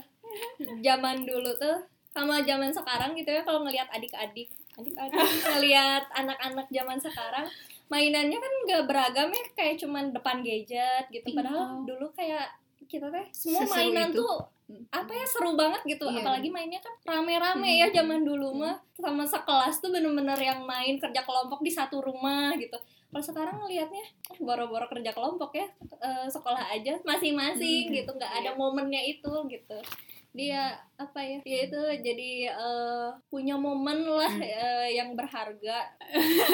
zaman 0.83 1.23
dulu 1.23 1.51
tuh 1.55 1.77
sama 2.11 2.43
zaman 2.43 2.73
sekarang 2.73 3.15
gitu 3.15 3.29
ya 3.31 3.47
kalau 3.47 3.63
ngelihat 3.63 3.87
adik-adik 3.93 4.51
adik-adik 4.75 5.15
ngelihat 5.55 6.03
anak-anak 6.11 6.67
zaman 6.67 6.99
sekarang 6.99 7.47
mainannya 7.87 8.35
kan 8.35 8.53
nggak 8.67 8.83
beragam 8.83 9.31
ya 9.31 9.43
kayak 9.55 9.79
cuman 9.79 10.11
depan 10.11 10.43
gadget 10.43 11.07
gitu. 11.07 11.31
Padahal 11.31 11.79
Pingpong. 11.79 11.87
dulu 11.87 12.07
kayak 12.11 12.51
kita 12.87 13.07
teh 13.11 13.25
semua 13.35 13.63
Seseru 13.67 13.75
mainan 13.91 14.09
itu. 14.09 14.23
tuh 14.23 14.35
apa 14.91 15.11
ya 15.15 15.23
seru 15.23 15.55
banget 15.55 15.79
gitu. 15.87 16.11
Iya. 16.11 16.19
apalagi 16.19 16.49
mainnya 16.51 16.83
kan 16.83 16.91
rame-rame 17.07 17.71
ya 17.79 17.87
zaman 17.91 18.27
dulu 18.27 18.51
mah. 18.51 18.75
Sama 18.99 19.23
sekelas 19.23 19.79
tuh 19.79 19.91
bener-bener 19.95 20.35
yang 20.35 20.63
main 20.67 20.99
kerja 20.99 21.23
kelompok 21.23 21.63
di 21.63 21.71
satu 21.71 22.03
rumah 22.03 22.51
gitu. 22.59 22.75
Kalau 23.07 23.23
sekarang 23.23 23.55
ngelihatnya 23.63 24.03
eh, 24.03 24.39
boro-boro 24.43 24.83
kerja 24.91 25.15
kelompok 25.15 25.55
ya 25.55 25.67
eh, 26.03 26.27
sekolah 26.27 26.67
aja 26.75 26.99
masing-masing 27.07 27.95
gitu. 27.95 28.11
Nggak 28.11 28.33
ada 28.43 28.51
momennya 28.59 28.99
itu 29.07 29.31
gitu 29.47 29.79
dia 30.37 30.77
apa 31.01 31.19
ya? 31.25 31.39
Dia 31.41 31.59
itu 31.65 31.81
jadi 32.05 32.31
eh, 32.53 33.09
punya 33.33 33.57
momen 33.57 34.05
lah 34.05 34.33
eh, 34.37 34.93
yang 34.93 35.17
berharga 35.17 35.97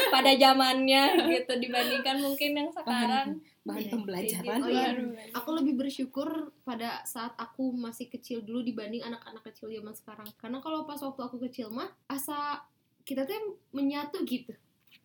pada 0.08 0.32
zamannya 0.39 1.19
gitu 1.36 1.54
dibandingkan 1.60 2.24
mungkin 2.24 2.52
yang 2.56 2.72
sekarang. 2.72 3.43
bahan 3.63 3.80
Iya, 3.80 3.91
pembelajaran. 3.96 4.60
Oh 4.60 4.67
iya, 4.67 4.91
aku 5.32 5.50
lebih 5.56 5.80
bersyukur 5.80 6.52
pada 6.67 7.00
saat 7.08 7.32
aku 7.39 7.72
masih 7.72 8.12
kecil 8.12 8.43
dulu 8.43 8.60
dibanding 8.60 9.00
anak-anak 9.00 9.39
kecil 9.48 9.72
zaman 9.72 9.96
sekarang. 9.96 10.28
Karena 10.36 10.60
kalau 10.60 10.84
pas 10.84 11.00
waktu 11.00 11.22
aku 11.24 11.39
kecil 11.48 11.72
mah 11.72 11.88
asa 12.12 12.60
kita 13.08 13.24
tuh 13.24 13.60
menyatu 13.72 14.19
gitu. 14.28 14.52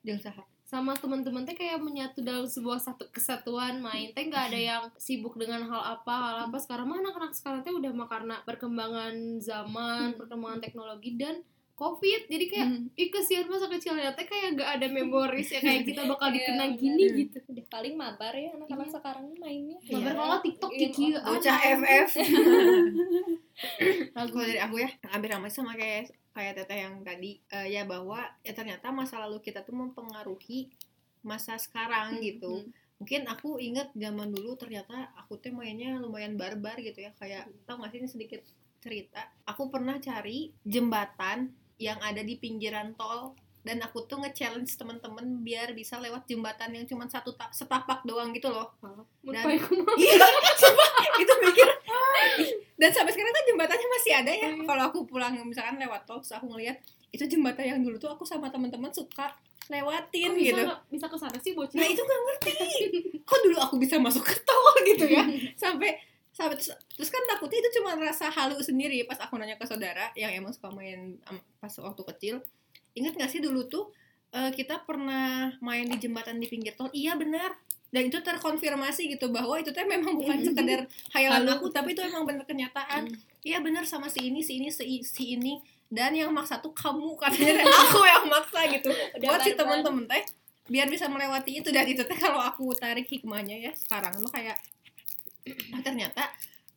Jeung 0.03 0.19
saha? 0.19 0.43
Sama 0.69 0.93
teman-teman 0.93 1.43
teh 1.43 1.57
kayak 1.57 1.81
menyatu 1.81 2.21
dalam 2.21 2.45
sebuah 2.45 2.77
satu 2.77 3.09
kesatuan 3.09 3.81
main. 3.81 4.13
Teh 4.13 4.21
nggak 4.23 4.53
ada 4.53 4.61
yang 4.61 4.83
sibuk 4.95 5.35
dengan 5.35 5.65
hal 5.65 5.83
apa 5.97 6.13
hal 6.13 6.37
apa. 6.45 6.57
Sekarang 6.57 6.87
mah 6.87 7.01
anak-anak 7.01 7.33
sekarang 7.33 7.61
teh 7.63 7.73
udah 7.73 7.89
mah 7.91 8.05
karena 8.05 8.37
perkembangan 8.43 9.15
zaman 9.39 10.13
perkembangan 10.15 10.61
teknologi 10.61 11.17
dan 11.17 11.41
covid. 11.75 12.27
Jadi 12.27 12.45
kayak 12.47 12.69
Hmm. 12.69 12.91
ih 12.93 13.09
kesian 13.09 13.47
masa 13.47 13.65
kecilnya. 13.67 14.13
Teh 14.13 14.25
kayak 14.25 14.57
gak 14.57 14.71
ada 14.77 14.87
memoris 14.93 15.49
ya 15.49 15.59
kayak 15.59 15.89
kita 15.89 16.05
bakal 16.05 16.29
Iya, 16.29 16.37
dikenang 16.37 16.73
gini 16.75 17.05
gitu. 17.17 17.39
Udah. 17.47 17.65
Paling 17.67 17.95
mabar 17.95 18.35
ya 18.35 18.53
anak-anak 18.53 18.89
sekarang 18.91 19.25
mainnya. 19.37 19.79
Mabar 19.89 20.05
Iya. 20.05 20.21
kalau 20.21 20.37
TikTok 20.43 20.71
Iya, 20.71 20.81
kiki. 20.85 21.07
bocah 21.17 21.57
ah, 21.57 21.73
FF 21.73 22.09
lagu 24.13 24.31
kalau 24.33 24.45
dari 24.45 24.61
aku 24.61 24.77
ya 24.79 24.91
hampir 25.09 25.31
sama 25.31 25.49
sama 25.49 25.73
kayak 25.75 26.13
kayak 26.39 26.55
teteh 26.63 26.87
yang 26.87 27.03
tadi 27.03 27.43
eh, 27.51 27.67
ya 27.75 27.83
bahwa 27.83 28.23
ya 28.47 28.55
ternyata 28.55 28.95
masa 28.95 29.19
lalu 29.19 29.43
kita 29.43 29.67
tuh 29.67 29.75
mempengaruhi 29.75 30.71
masa 31.27 31.59
sekarang 31.59 32.23
gitu. 32.23 32.71
mungkin 33.03 33.27
aku 33.27 33.59
inget 33.59 33.91
zaman 33.99 34.31
dulu 34.31 34.55
ternyata 34.55 35.11
aku 35.19 35.35
tuh 35.43 35.51
mainnya 35.51 35.99
lumayan 35.99 36.39
barbar 36.39 36.79
gitu 36.79 37.03
ya 37.03 37.11
kayak 37.19 37.51
tau 37.67 37.83
gak 37.83 37.91
sih 37.91 37.99
ini 37.99 38.11
sedikit 38.11 38.43
cerita? 38.79 39.27
Aku 39.47 39.71
pernah 39.71 39.99
cari 39.99 40.55
jembatan 40.63 41.51
yang 41.79 41.99
ada 41.99 42.23
di 42.23 42.39
pinggiran 42.39 42.95
tol 42.95 43.35
dan 43.69 43.85
aku 43.85 44.09
tuh 44.09 44.17
nge-challenge 44.25 44.81
temen-temen 44.81 45.45
biar 45.45 45.77
bisa 45.77 46.01
lewat 46.01 46.25
jembatan 46.25 46.73
yang 46.73 46.89
cuma 46.89 47.05
satu 47.05 47.37
ta- 47.37 47.53
setapak 47.53 48.01
doang 48.09 48.33
gitu 48.33 48.49
loh. 48.49 48.73
Dan- 49.21 49.45
iya 50.01 50.25
itu 51.21 51.33
mikir. 51.45 51.69
Dan 52.81 52.91
sampai 52.97 53.13
sekarang 53.13 53.35
kan 53.37 53.45
jembatannya 53.45 53.89
masih 53.93 54.13
ada 54.17 54.33
ya. 54.33 54.49
Iya. 54.57 54.65
kalau 54.65 54.83
aku 54.89 55.05
pulang 55.05 55.37
misalkan 55.45 55.77
lewat 55.77 56.09
tol 56.09 56.25
terus 56.25 56.33
aku 56.33 56.49
ngeliat 56.49 56.81
itu 57.13 57.29
jembatan 57.29 57.77
yang 57.77 57.81
dulu 57.85 58.01
tuh 58.01 58.09
aku 58.09 58.25
sama 58.25 58.49
teman-teman 58.49 58.89
suka 58.89 59.37
lewatin 59.69 60.33
bisa 60.33 60.65
gitu. 60.65 60.65
bisa 60.89 61.07
ke 61.13 61.17
sana 61.21 61.37
sih 61.37 61.53
bocil. 61.53 61.77
nah 61.77 61.85
itu 61.85 62.01
gak 62.01 62.21
ngerti. 62.25 62.53
Kok 63.21 63.39
dulu 63.45 63.57
aku 63.61 63.75
bisa 63.77 64.01
masuk 64.01 64.25
ke 64.25 64.41
tol 64.49 64.77
gitu 64.89 65.05
ya? 65.13 65.29
Sampai 65.61 66.01
sampai 66.33 66.55
terus, 66.55 66.71
terus 66.95 67.11
kan 67.11 67.19
takutnya 67.27 67.59
itu 67.59 67.83
cuma 67.83 67.99
rasa 67.99 68.31
halu 68.31 68.63
sendiri 68.63 69.03
pas 69.11 69.19
aku 69.19 69.35
nanya 69.35 69.59
ke 69.59 69.67
saudara 69.67 70.15
yang 70.15 70.31
emang 70.31 70.55
suka 70.55 70.71
main 70.71 71.19
pas 71.59 71.75
waktu 71.83 72.03
kecil 72.15 72.35
ingat 72.95 73.17
gak 73.17 73.31
sih 73.31 73.41
dulu 73.43 73.67
tuh 73.67 73.91
eh, 74.33 74.51
kita 74.53 74.85
pernah 74.85 75.53
main 75.65 75.89
di 75.89 75.97
jembatan 76.01 76.39
di 76.39 76.47
pinggir 76.47 76.77
tol? 76.77 76.93
Iya 76.93 77.17
benar. 77.17 77.57
Dan 77.89 78.13
itu 78.13 78.21
terkonfirmasi 78.21 79.17
gitu 79.17 79.33
bahwa 79.33 79.57
itu 79.57 79.73
tuh 79.73 79.81
memang 79.89 80.13
bukan 80.21 80.45
sekedar 80.45 80.85
hayalan 81.17 81.49
aku 81.57 81.73
tapi 81.73 81.97
itu 81.97 82.05
emang 82.05 82.29
bener 82.29 82.45
kenyataan. 82.45 83.09
Iya 83.41 83.65
benar 83.65 83.89
sama 83.89 84.13
si 84.13 84.29
ini 84.29 84.45
si 84.45 84.61
ini 84.61 84.69
si, 84.69 85.01
si 85.01 85.37
ini. 85.41 85.57
Dan 85.89 86.13
yang 86.13 86.29
maksa 86.37 86.61
tuh 86.61 86.77
kamu 86.77 87.17
katanya. 87.17 87.65
Dan 87.65 87.73
aku 87.89 88.01
yang 88.05 88.25
maksa 88.29 88.61
gitu. 88.69 88.93
Buat 89.25 89.41
si 89.41 89.57
barbar. 89.57 89.81
temen-temen 89.81 90.05
teh 90.05 90.23
biar 90.69 90.85
bisa 90.93 91.09
melewati 91.09 91.65
itu. 91.65 91.73
Dan 91.73 91.89
itu 91.89 92.05
teh 92.05 92.19
kalau 92.21 92.45
aku 92.45 92.77
tarik 92.77 93.09
hikmahnya 93.09 93.57
ya 93.57 93.73
sekarang 93.73 94.13
mah 94.21 94.33
kayak 94.37 94.57
ah, 95.73 95.81
ternyata 95.87 96.29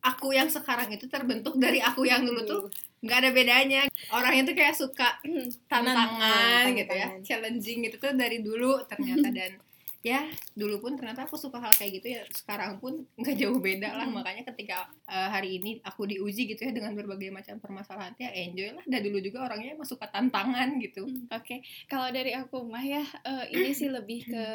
aku 0.02 0.34
yang 0.34 0.50
sekarang 0.50 0.90
itu 0.90 1.06
terbentuk 1.06 1.60
dari 1.60 1.78
aku 1.78 2.08
yang 2.08 2.26
dulu 2.26 2.40
tuh 2.42 2.60
nggak 3.02 3.18
ada 3.18 3.30
bedanya. 3.34 3.82
Orangnya 4.14 4.42
tuh 4.46 4.56
kayak 4.56 4.74
suka 4.78 5.18
tantangan 5.66 6.22
Tantangan. 6.22 6.78
gitu 6.78 6.94
ya. 6.94 7.08
challenging 7.26 7.78
gitu 7.90 7.96
tuh 7.98 8.14
dari 8.14 8.38
dulu 8.40 8.78
ternyata. 8.86 9.28
Dan 9.42 9.58
ya 10.02 10.26
dulu 10.58 10.82
pun 10.82 10.98
ternyata 10.98 11.22
aku 11.30 11.38
suka 11.38 11.58
hal 11.62 11.74
kayak 11.74 12.02
gitu 12.02 12.14
ya. 12.14 12.22
Sekarang 12.30 12.78
pun 12.78 13.02
nggak 13.18 13.34
jauh 13.38 13.58
beda 13.58 13.90
lah. 13.98 14.06
Makanya 14.06 14.46
ketika 14.54 14.86
eh, 15.10 15.28
hari 15.34 15.58
ini 15.58 15.82
aku 15.82 16.06
diuji 16.06 16.46
gitu 16.54 16.62
ya 16.62 16.70
dengan 16.70 16.94
berbagai 16.94 17.34
macam 17.34 17.58
permasalahan 17.58 18.14
ya 18.22 18.30
enjoy 18.30 18.70
lah. 18.70 18.86
Dan 18.86 19.02
dulu 19.02 19.18
juga 19.18 19.50
orangnya 19.50 19.74
emang 19.74 19.86
suka 19.86 20.06
tantangan 20.06 20.78
gitu. 20.78 21.06
Oke, 21.30 21.62
kalau 21.90 22.06
dari 22.14 22.34
aku 22.38 22.62
mah 22.66 22.86
ya 22.86 23.02
eh, 23.02 23.50
ini 23.50 23.74
sih 23.74 23.90
lebih 23.90 24.30
ke 24.30 24.46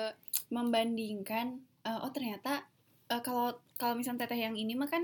membandingkan 0.51 1.59
eh, 1.83 1.99
oh 1.99 2.11
ternyata 2.15 2.63
eh, 3.11 3.21
kalau 3.23 3.59
kalau 3.75 3.95
misalnya 3.99 4.27
teteh 4.27 4.39
yang 4.47 4.55
ini 4.55 4.75
mah 4.75 4.87
kan 4.87 5.03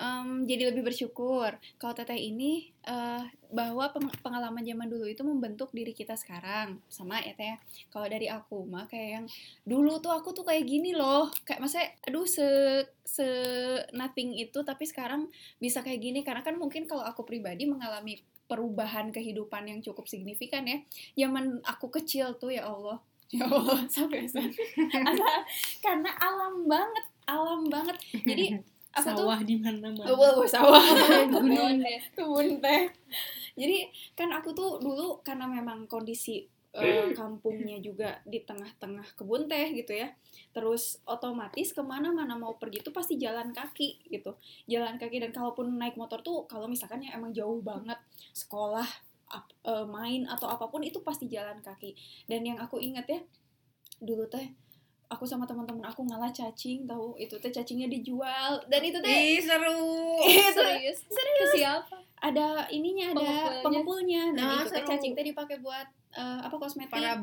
em, 0.00 0.48
jadi 0.48 0.72
lebih 0.72 0.82
bersyukur. 0.88 1.52
Kalau 1.76 1.92
teteh 1.92 2.16
ini 2.16 2.72
eh, 2.88 3.22
bahwa 3.52 3.84
peng- 3.92 4.16
pengalaman 4.24 4.64
zaman 4.64 4.88
dulu 4.88 5.04
itu 5.04 5.20
membentuk 5.20 5.68
diri 5.76 5.92
kita 5.92 6.16
sekarang. 6.16 6.80
Sama 6.88 7.20
ya 7.20 7.36
teh. 7.36 7.56
Kalau 7.92 8.06
dari 8.08 8.26
aku 8.32 8.64
mah 8.64 8.88
kayak 8.88 9.08
yang 9.20 9.26
dulu 9.68 10.00
tuh 10.00 10.12
aku 10.16 10.32
tuh 10.32 10.44
kayak 10.48 10.64
gini 10.64 10.96
loh, 10.96 11.28
kayak 11.44 11.60
maksudnya 11.60 11.92
aduh 12.08 12.24
se 12.24 12.48
se 13.04 13.26
nothing 13.92 14.34
itu 14.40 14.58
tapi 14.64 14.88
sekarang 14.88 15.28
bisa 15.60 15.84
kayak 15.84 16.00
gini. 16.00 16.24
Karena 16.24 16.40
kan 16.40 16.56
mungkin 16.56 16.88
kalau 16.88 17.04
aku 17.04 17.28
pribadi 17.28 17.68
mengalami 17.68 18.24
perubahan 18.50 19.14
kehidupan 19.14 19.68
yang 19.68 19.78
cukup 19.84 20.08
signifikan 20.08 20.64
ya. 20.66 20.80
Zaman 21.14 21.60
aku 21.62 21.92
kecil 21.92 22.34
tuh 22.40 22.56
ya 22.56 22.64
Allah. 22.66 22.98
Ya 23.30 23.46
Allah 23.46 23.86
sampai 23.86 24.26
karena 25.86 26.10
alam 26.18 26.66
banget 26.66 27.04
alam 27.30 27.62
banget. 27.70 27.94
Jadi 28.26 28.58
aku 28.90 29.06
tuh? 29.14 29.26
Sawah 29.26 29.40
di 29.42 29.54
mana-mana. 29.58 30.02
Oh, 30.10 30.42
oh, 30.42 30.46
sawah. 30.46 30.82
Kebun 31.30 31.78
deh. 31.78 32.00
kebun 32.16 32.48
teh. 32.58 32.82
Jadi 33.54 33.76
kan 34.14 34.30
aku 34.30 34.50
tuh 34.50 34.78
dulu 34.78 35.20
karena 35.22 35.46
memang 35.46 35.86
kondisi 35.86 36.46
eh, 36.70 37.10
kampungnya 37.18 37.82
juga 37.82 38.22
di 38.22 38.46
tengah-tengah 38.46 39.18
kebun 39.18 39.50
teh 39.50 39.74
gitu 39.74 39.90
ya 39.90 40.06
terus 40.54 41.02
otomatis 41.02 41.74
ke 41.74 41.82
mana-mana 41.82 42.38
mau 42.38 42.54
pergi 42.58 42.82
tuh 42.82 42.94
pasti 42.94 43.18
jalan 43.18 43.50
kaki 43.50 44.06
gitu. 44.10 44.34
Jalan 44.66 44.98
kaki 44.98 45.18
dan 45.22 45.30
kalaupun 45.30 45.78
naik 45.78 45.94
motor 45.98 46.22
tuh 46.22 46.46
kalau 46.46 46.66
misalkan 46.66 47.02
yang 47.02 47.18
emang 47.22 47.30
jauh 47.34 47.58
banget 47.62 47.98
sekolah 48.34 48.86
ap- 49.30 49.54
eh, 49.66 49.86
main 49.86 50.26
atau 50.26 50.46
apa 50.50 50.66
pun 50.70 50.82
itu 50.82 51.02
pasti 51.02 51.26
jalan 51.30 51.58
kaki. 51.62 51.94
Dan 52.26 52.42
yang 52.46 52.58
aku 52.58 52.78
inget 52.82 53.06
ya 53.06 53.20
dulu 54.00 54.26
teh 54.26 54.50
aku 55.10 55.26
sama 55.26 55.42
teman-teman 55.42 55.82
aku 55.84 56.06
ngalah 56.06 56.30
cacing 56.30 56.86
tahu? 56.86 57.18
Itu 57.18 57.36
teh 57.42 57.50
cacingnya 57.50 57.90
dijual. 57.90 58.62
Dan 58.70 58.80
itu 58.86 58.98
teh 59.02 59.10
Ih 59.10 59.42
seru. 59.42 60.16
Itu 60.24 60.62
Serius? 60.62 60.98
Ke 61.10 61.46
siapa? 61.58 61.98
ada 62.20 62.68
ininya 62.68 63.16
ada 63.16 63.64
dan 64.36 64.36
Nah, 64.36 64.60
itu 64.60 64.68
teh 64.76 64.84
cacing 64.84 65.12
teh 65.16 65.24
dipakai 65.24 65.56
buat 65.64 65.88
eh, 66.12 66.40
apa 66.44 66.54
kosmetik? 66.60 66.92
Para 66.92 67.16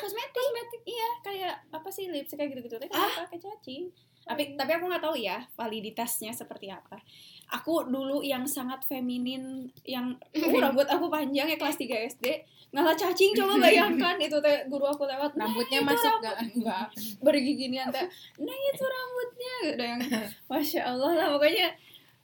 kosmetik. 0.00 0.32
Kosmetik? 0.32 0.80
Iya 0.88 1.08
kayak 1.20 1.54
apa 1.70 1.88
sih 1.92 2.08
lipstick 2.08 2.40
kayak 2.40 2.56
gitu 2.56 2.60
gitu 2.66 2.76
teh 2.80 2.88
kan 2.88 3.28
pakai 3.28 3.38
cacing 3.38 3.92
tapi 4.24 4.56
tapi 4.56 4.70
aku 4.76 4.84
nggak 4.88 5.04
tahu 5.04 5.16
ya 5.20 5.44
validitasnya 5.56 6.32
seperti 6.32 6.72
apa 6.72 7.00
aku 7.52 7.86
dulu 7.88 8.24
yang 8.24 8.48
sangat 8.48 8.80
feminin 8.88 9.68
yang 9.84 10.16
uh, 10.16 10.60
rambut 10.64 10.88
aku 10.88 11.12
panjang 11.12 11.48
ya 11.48 11.56
kelas 11.60 11.76
3 11.76 12.16
SD 12.16 12.26
ngalah 12.74 12.96
cacing 12.98 13.36
coba 13.38 13.54
bayangkan 13.62 14.18
itu 14.18 14.34
teh 14.42 14.66
guru 14.66 14.90
aku 14.90 15.06
lewat 15.06 15.38
"Nah, 15.38 15.46
Rambutnya 15.46 15.78
masuk 15.86 16.10
rambut." 16.10 16.26
gak? 16.26 16.36
enggak 16.42 16.86
bergiginian 17.22 17.86
teh 17.94 18.06
nah 18.42 18.56
itu 18.56 18.82
rambutnya 18.82 19.54
udah 19.78 19.86
yang 19.94 20.02
masya 20.50 20.80
allah 20.82 21.12
lah 21.14 21.28
pokoknya 21.38 21.70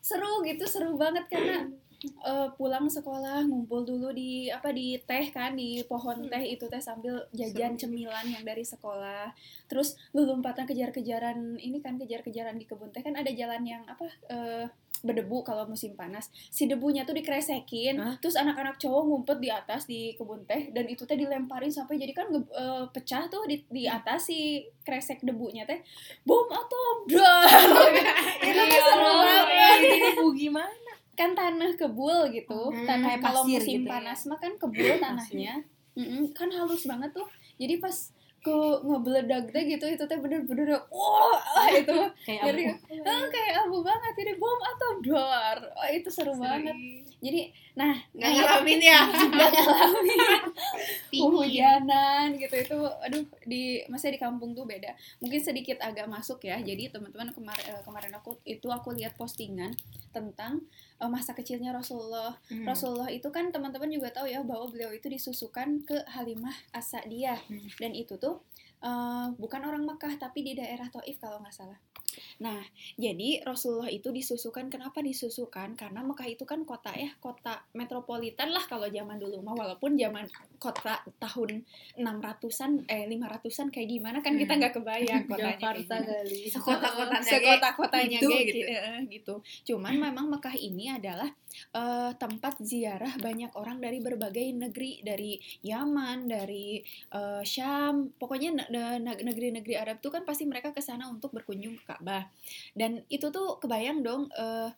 seru 0.01 0.43
gitu 0.43 0.65
seru 0.67 0.97
banget 0.99 1.29
karena 1.31 1.71
eh, 2.05 2.49
pulang 2.57 2.89
sekolah 2.89 3.45
ngumpul 3.45 3.85
dulu 3.85 4.09
di 4.13 4.49
apa 4.49 4.73
di 4.73 4.97
teh 5.05 5.29
kan 5.29 5.53
di 5.53 5.85
pohon 5.85 6.25
teh 6.29 6.45
itu 6.45 6.65
teh 6.67 6.81
sambil 6.81 7.29
jajan 7.37 7.77
cemilan 7.77 8.27
yang 8.29 8.45
dari 8.45 8.65
sekolah. 8.65 9.33
Terus 9.69 9.97
lompatan 10.17 10.65
kejar-kejaran 10.65 11.61
ini 11.61 11.79
kan 11.85 12.01
kejar-kejaran 12.01 12.57
di 12.57 12.65
kebun 12.65 12.93
teh 12.93 13.05
kan 13.05 13.17
ada 13.17 13.29
jalan 13.33 13.63
yang 13.65 13.83
apa 13.85 14.07
eh, 14.33 14.67
berdebu 15.01 15.41
kalau 15.45 15.65
musim 15.65 15.97
panas. 15.97 16.29
Si 16.33 16.69
debunya 16.69 17.09
tuh 17.09 17.17
dikresekin 17.17 17.97
Hah? 17.97 18.17
terus 18.21 18.37
anak-anak 18.37 18.77
cowok 18.77 19.03
ngumpet 19.09 19.39
di 19.41 19.49
atas 19.49 19.89
di 19.89 20.13
kebun 20.17 20.45
teh 20.45 20.69
dan 20.73 20.85
itu 20.89 21.09
teh 21.09 21.17
dilemparin 21.17 21.73
sampai 21.73 21.97
jadi 21.97 22.13
kan 22.13 22.29
eh, 22.33 22.85
pecah 22.93 23.29
tuh 23.33 23.49
di, 23.49 23.65
di 23.69 23.85
atas 23.89 24.29
si 24.29 24.65
kresek 24.85 25.25
debunya 25.25 25.65
teh. 25.65 25.81
Bom 26.25 26.49
atom! 26.49 26.97
Bro 27.11 27.37
itu 28.49 28.61
tuh 28.61 28.81
seru 28.85 29.13
banget. 29.25 29.79
Ini 29.81 30.09
bu 30.21 30.27
gimana? 30.37 30.80
Kan 31.21 31.37
tanah 31.37 31.77
kebul 31.77 32.33
gitu. 32.33 32.73
Hmm, 32.73 32.89
tanah 32.89 33.21
kalau 33.21 33.45
musim 33.45 33.85
gitu 33.85 33.89
ya. 33.89 34.01
panas 34.01 34.25
mah 34.25 34.39
kan 34.41 34.53
kebul 34.57 34.97
tanahnya. 35.05 35.61
Mm-mm, 35.93 36.33
kan 36.33 36.49
halus 36.49 36.89
banget 36.89 37.13
tuh. 37.13 37.29
Jadi 37.61 37.77
pas 37.77 37.93
ke 38.41 38.57
ngebeledak 38.81 39.53
deh 39.53 39.65
gitu 39.69 39.85
itu 39.85 40.05
teh 40.09 40.17
bener-bener 40.17 40.73
wah 40.89 41.69
itu 41.77 41.93
Kayak 42.25 42.43
Jadi, 42.49 42.63
abu. 42.73 43.05
ah, 43.05 43.25
kayak 43.29 43.55
abu 43.69 43.79
banget 43.85 44.13
jadi 44.17 44.33
bom 44.41 44.61
atau 44.65 44.91
dor 45.05 45.59
oh, 45.77 45.89
itu 45.93 46.09
seru 46.09 46.33
banget. 46.41 46.73
Jadi 47.21 47.53
nah 47.77 47.93
nggak 48.17 48.31
ngalamin 48.33 48.81
ya. 48.81 49.01
Nggak 49.29 49.51
ngalamin. 49.61 50.41
Hujanan 51.21 52.29
gitu 52.41 52.57
itu 52.57 52.79
aduh 53.05 53.25
di 53.45 53.85
masih 53.93 54.17
di 54.17 54.21
kampung 54.21 54.57
tuh 54.57 54.65
beda. 54.65 54.97
Mungkin 55.21 55.41
sedikit 55.45 55.77
agak 55.85 56.09
masuk 56.09 56.41
ya. 56.41 56.57
Jadi 56.65 56.89
teman-teman 56.89 57.37
kemarin 57.37 57.65
eh, 57.77 57.83
kemarin 57.85 58.13
aku 58.17 58.41
itu 58.49 58.73
aku 58.73 58.97
lihat 58.97 59.21
postingan 59.21 59.77
tentang 60.17 60.65
eh, 61.01 61.11
masa 61.11 61.33
kecilnya 61.33 61.73
Rasulullah 61.73 62.37
Hmm. 62.53 62.69
Rasulullah 62.69 63.09
itu 63.09 63.27
kan 63.33 63.49
teman-teman 63.49 63.89
juga 63.89 64.13
tahu 64.13 64.29
ya 64.29 64.45
bahwa 64.45 64.69
beliau 64.69 64.93
itu 64.93 65.09
disusukan 65.09 65.83
ke 65.83 65.97
Halimah 66.13 66.55
As-Sa'diyah 66.77 67.41
Hmm. 67.49 67.69
dan 67.81 67.93
itu 67.97 68.21
tuh 68.21 68.45
eh, 68.81 69.27
bukan 69.37 69.61
orang 69.61 69.85
Mekah 69.85 70.17
tapi 70.17 70.41
di 70.41 70.53
daerah 70.57 70.89
Taif 70.89 71.21
kalau 71.21 71.41
nggak 71.41 71.53
salah. 71.53 71.77
Nah, 72.41 72.65
jadi 72.97 73.45
Rasulullah 73.45 73.93
itu 73.93 74.09
disusukan 74.09 74.73
kenapa 74.73 75.05
disusukan? 75.05 75.77
Karena 75.77 76.01
Mekah 76.01 76.27
itu 76.27 76.43
kan 76.49 76.65
kota 76.65 76.91
ya, 76.97 77.13
kota 77.21 77.61
metropolitan 77.77 78.51
lah 78.51 78.65
kalau 78.67 78.89
zaman 78.89 79.21
dulu 79.21 79.45
mah 79.45 79.53
walaupun 79.55 79.95
zaman 79.95 80.27
kota 80.61 81.01
tahun 81.16 81.64
600-an 81.96 82.85
eh 82.85 83.09
500-an 83.09 83.73
kayak 83.73 83.88
gimana 83.88 84.18
kan 84.20 84.37
kita 84.37 84.61
nggak 84.61 84.77
kebayang 84.77 85.25
kotanya 85.33 85.57
Jakarta 85.57 85.96
kali. 86.05 86.40
sekota-kotanya 86.53 87.31
sekota-kotanya 87.33 88.18
gitu, 88.20 88.29
kayak 88.29 88.44
gitu. 88.46 88.59
gitu. 88.61 88.92
gitu. 89.09 89.35
Cuman 89.73 89.96
memang 89.96 90.29
Mekah 90.29 90.53
ini 90.61 90.92
adalah 90.92 91.33
eh, 91.73 92.12
tempat 92.20 92.61
ziarah 92.61 93.16
banyak 93.16 93.57
orang 93.57 93.81
dari 93.81 94.05
berbagai 94.05 94.53
negeri, 94.53 95.01
dari 95.01 95.40
Yaman, 95.64 96.29
dari 96.29 96.85
eh, 97.09 97.42
Syam, 97.42 98.12
pokoknya 98.20 98.51
ne- 98.53 98.68
ne- 98.68 99.01
ne- 99.01 99.23
negeri-negeri 99.25 99.81
Arab 99.81 100.05
tuh 100.05 100.12
kan 100.12 100.29
pasti 100.29 100.44
mereka 100.44 100.77
ke 100.77 100.85
sana 100.85 101.09
untuk 101.09 101.33
berkunjung 101.33 101.81
ke 101.81 101.85
Ka'bah. 101.88 102.29
Dan 102.77 103.01
itu 103.09 103.33
tuh 103.33 103.57
kebayang 103.57 104.05
dong 104.05 104.29
eh, 104.37 104.68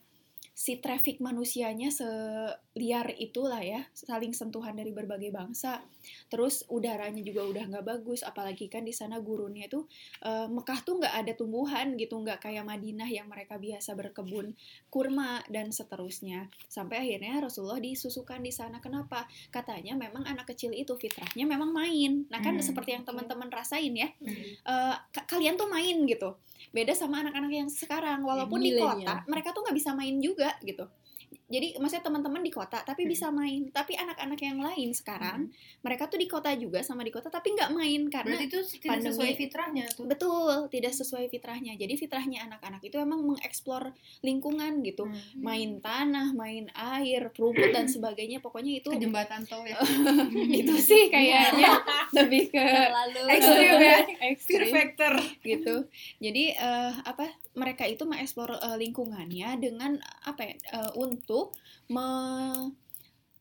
si 0.52 0.76
traffic 0.78 1.16
manusianya 1.18 1.88
seliar 1.88 3.08
itulah 3.16 3.58
ya 3.58 3.88
saling 3.96 4.36
sentuhan 4.36 4.76
dari 4.76 4.92
berbagai 4.92 5.32
bangsa. 5.32 5.80
Terus 6.28 6.68
udaranya 6.68 7.24
juga 7.24 7.48
udah 7.48 7.64
nggak 7.66 7.86
bagus 7.86 8.20
apalagi 8.20 8.68
kan 8.68 8.84
di 8.84 8.92
sana 8.92 9.16
gurunnya 9.18 9.66
itu 9.66 9.88
eh, 10.20 10.46
Mekah 10.46 10.80
tuh 10.84 11.00
nggak 11.00 11.14
ada 11.24 11.32
tumbuhan 11.32 11.96
gitu 11.96 12.20
nggak 12.20 12.44
kayak 12.44 12.62
Madinah 12.62 13.08
yang 13.08 13.26
mereka 13.26 13.56
biasa 13.56 13.96
berkebun 13.96 14.52
kurma 14.86 15.40
dan 15.48 15.72
seterusnya. 15.72 16.52
Sampai 16.68 17.00
akhirnya 17.00 17.40
Rasulullah 17.40 17.80
disusukan 17.80 18.44
di 18.44 18.52
sana. 18.52 18.78
Kenapa? 18.78 19.24
Katanya 19.48 19.96
memang 19.96 20.28
anak 20.28 20.52
kecil 20.52 20.76
itu 20.76 20.92
fitrahnya 20.94 21.48
memang 21.48 21.72
main. 21.72 22.28
Nah 22.28 22.38
kan 22.38 22.54
Hmm. 22.54 22.62
seperti 22.62 22.92
yang 22.92 23.02
teman-teman 23.02 23.48
rasain 23.48 23.90
ya 23.92 24.12
Hmm. 24.20 24.36
eh, 24.62 24.96
ka- 25.10 25.26
kalian 25.26 25.56
tuh 25.56 25.66
main 25.66 25.96
gitu 26.04 26.36
beda 26.72 26.96
sama 26.96 27.20
anak-anak 27.20 27.52
yang 27.52 27.68
sekarang 27.68 28.24
walaupun 28.24 28.58
di 28.58 28.72
milenial. 28.72 28.96
kota 28.96 29.14
mereka 29.28 29.48
tuh 29.52 29.60
nggak 29.68 29.76
bisa 29.76 29.90
main 29.92 30.16
juga 30.18 30.56
gitu 30.64 30.88
jadi 31.52 31.76
maksudnya 31.76 32.00
teman-teman 32.02 32.40
di 32.40 32.48
kota 32.48 32.80
tapi 32.80 33.04
Hmm. 33.04 33.10
bisa 33.10 33.26
main 33.28 33.68
tapi 33.68 33.92
anak-anak 33.94 34.40
yang 34.40 34.56
lain 34.58 34.90
sekarang 34.90 35.52
mereka 35.80 36.06
tuh 36.06 36.16
di 36.16 36.24
kota 36.24 36.48
juga 36.54 36.80
sama 36.80 37.00
di 37.00 37.10
kota 37.10 37.28
tapi 37.28 37.52
nggak 37.52 37.70
main 37.70 38.08
karena 38.08 38.34
Berarti 38.34 38.48
itu 38.48 38.58
tidak 38.74 38.88
pandemi- 38.90 39.08
sesuai 39.12 39.32
fitrahnya 39.36 39.84
tuh. 39.90 40.04
betul 40.06 40.54
tidak 40.68 40.92
sesuai 40.92 41.28
fitrahnya 41.28 41.72
jadi 41.74 41.92
fitrahnya 41.92 42.38
anak-anak 42.42 42.80
itu 42.80 42.96
emang 42.96 43.20
mengeksplor 43.22 43.92
lingkungan 44.20 44.80
gitu 44.80 45.04
Hmm. 45.04 45.20
main 45.36 45.70
tanah 45.78 46.32
main 46.32 46.72
air 46.72 47.28
rumput 47.30 47.68
dan 47.70 47.84
sebagainya 47.92 48.38
pokoknya 48.38 48.78
itu 48.78 48.88
Ke 48.88 48.96
jembatan 48.98 49.44
tol 49.44 49.62
ya. 49.62 49.76
itu 50.56 50.74
sih 50.74 51.06
kayaknya 51.06 51.76
lebih 52.16 52.48
ke 52.48 52.62
Terlalu 52.62 53.20
Ekstrim 53.28 53.76
ya. 53.76 53.98
Fear 54.38 54.64
factor. 54.66 55.12
gitu. 55.42 55.74
Jadi 56.18 56.44
eh, 56.52 56.92
apa 57.02 57.26
mereka 57.52 57.84
itu 57.84 58.08
mengeksplor 58.08 58.56
eh, 58.56 58.76
lingkungannya 58.80 59.60
dengan 59.60 60.00
apa 60.24 60.52
ya 60.52 60.54
eh, 60.56 60.92
untuk 60.96 61.52
me- 61.92 62.72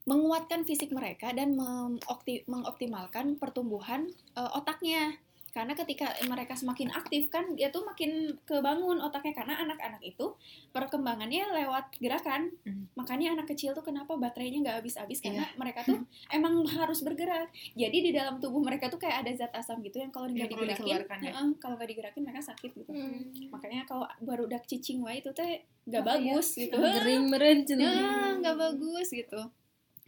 menguatkan 0.02 0.66
fisik 0.66 0.90
mereka 0.92 1.30
dan 1.32 1.54
mengopti- 1.54 2.44
mengoptimalkan 2.50 3.40
pertumbuhan 3.40 4.12
eh, 4.36 4.52
otaknya. 4.58 5.16
Karena 5.52 5.76
ketika 5.76 6.16
mereka 6.26 6.56
semakin 6.56 6.90
aktif 6.96 7.28
kan 7.28 7.56
dia 7.60 7.68
tuh 7.70 7.84
makin 7.84 8.40
kebangun 8.48 9.04
otaknya 9.04 9.36
karena 9.36 9.60
anak-anak 9.60 10.00
itu 10.04 10.36
perkembangannya 10.72 11.52
lewat 11.52 12.00
gerakan. 12.00 12.56
Hmm. 12.64 12.88
Makanya 12.96 13.36
anak 13.36 13.52
kecil 13.52 13.76
tuh 13.76 13.84
kenapa 13.84 14.16
baterainya 14.16 14.64
nggak 14.64 14.78
habis-habis 14.84 15.20
karena 15.20 15.44
mereka 15.60 15.84
tuh 15.90 16.00
emang 16.32 16.64
harus 16.66 17.04
bergerak. 17.04 17.52
Jadi 17.76 17.98
di 18.00 18.12
dalam 18.16 18.40
tubuh 18.40 18.64
mereka 18.64 18.88
tuh 18.88 18.98
kayak 18.98 19.28
ada 19.28 19.32
zat 19.36 19.52
asam 19.52 19.84
gitu 19.84 20.00
yang 20.00 20.10
kalau 20.10 20.32
nggak 20.32 20.48
digerakin, 20.48 20.88
ya? 20.88 21.32
heeh, 21.36 21.48
kalau 21.60 21.76
nggak 21.76 21.90
digerakin 21.92 22.22
mereka 22.24 22.42
sakit 22.42 22.72
gitu. 22.72 22.92
Hmm. 22.92 23.52
Makanya 23.52 23.84
kalau 23.84 24.08
baru 24.24 24.48
udah 24.48 24.64
cicing 24.64 25.04
wae 25.04 25.20
itu 25.20 25.36
teh 25.36 25.68
nggak 25.86 26.04
Bahaya. 26.04 26.40
bagus 26.40 26.48
gitu. 26.56 26.76
Gering 26.80 27.28
meren. 27.28 27.60
Ya, 27.68 28.40
nggak 28.40 28.56
bagus 28.56 29.08
gitu. 29.12 29.42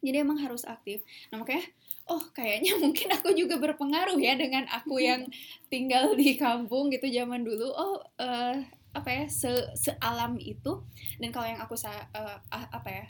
Jadi 0.03 0.17
emang 0.19 0.37
harus 0.37 0.67
aktif. 0.67 1.01
Nah 1.31 1.39
makanya, 1.39 1.63
oh 2.11 2.21
kayaknya 2.35 2.75
mungkin 2.83 3.07
aku 3.15 3.31
juga 3.33 3.55
berpengaruh 3.57 4.19
ya 4.19 4.35
dengan 4.35 4.67
aku 4.67 4.99
yang 4.99 5.25
tinggal 5.71 6.13
di 6.13 6.35
kampung 6.35 6.91
gitu 6.91 7.07
zaman 7.07 7.47
dulu. 7.47 7.71
Oh 7.71 8.03
eh, 8.19 8.67
apa 8.93 9.09
ya 9.09 9.25
se 9.31 9.49
sealam 9.79 10.35
itu. 10.37 10.83
Dan 11.17 11.31
kalau 11.31 11.47
yang 11.47 11.63
aku 11.63 11.79
sa 11.79 12.11
ah, 12.13 12.37
apa 12.51 12.89
ya 12.91 13.05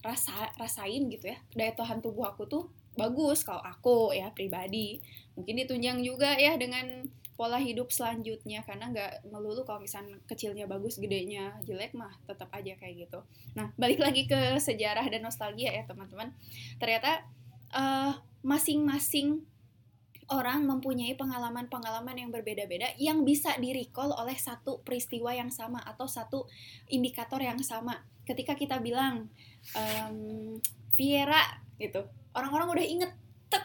rasa 0.00 0.48
rasain 0.56 1.12
gitu 1.12 1.28
ya 1.28 1.38
daya 1.52 1.76
tahan 1.76 2.00
tubuh 2.00 2.24
aku 2.24 2.48
tuh 2.48 2.64
bagus 2.98 3.46
kalau 3.46 3.62
aku 3.62 4.14
ya 4.16 4.30
pribadi. 4.34 4.98
Mungkin 5.38 5.54
ditunjang 5.66 5.98
juga 6.02 6.34
ya 6.36 6.58
dengan 6.58 7.06
pola 7.40 7.56
hidup 7.56 7.88
selanjutnya 7.88 8.60
karena 8.68 8.92
nggak 8.92 9.32
melulu 9.32 9.64
kalau 9.64 9.80
misalnya 9.80 10.20
kecilnya 10.28 10.68
bagus 10.68 11.00
gedenya 11.00 11.56
jelek 11.64 11.96
mah 11.96 12.12
tetap 12.28 12.52
aja 12.52 12.76
kayak 12.76 13.08
gitu. 13.08 13.24
Nah 13.56 13.72
balik 13.80 13.96
lagi 13.96 14.28
ke 14.28 14.60
sejarah 14.60 15.08
dan 15.08 15.24
nostalgia 15.24 15.72
ya 15.72 15.88
teman-teman. 15.88 16.36
Ternyata 16.76 17.24
eh, 17.72 18.12
masing-masing 18.44 19.40
orang 20.30 20.68
mempunyai 20.68 21.16
pengalaman-pengalaman 21.16 22.14
yang 22.14 22.30
berbeda-beda 22.30 22.94
yang 23.00 23.26
bisa 23.26 23.56
di-recall 23.58 24.14
oleh 24.14 24.38
satu 24.38 24.84
peristiwa 24.84 25.34
yang 25.34 25.48
sama 25.50 25.82
atau 25.82 26.06
satu 26.06 26.46
indikator 26.92 27.42
yang 27.42 27.58
sama. 27.64 28.04
Ketika 28.28 28.54
kita 28.54 28.78
bilang 28.78 29.32
em, 29.74 30.60
Viera 30.94 31.40
gitu 31.80 32.04
orang-orang 32.34 32.68
udah 32.70 32.86
inget 32.86 33.12
tek 33.50 33.64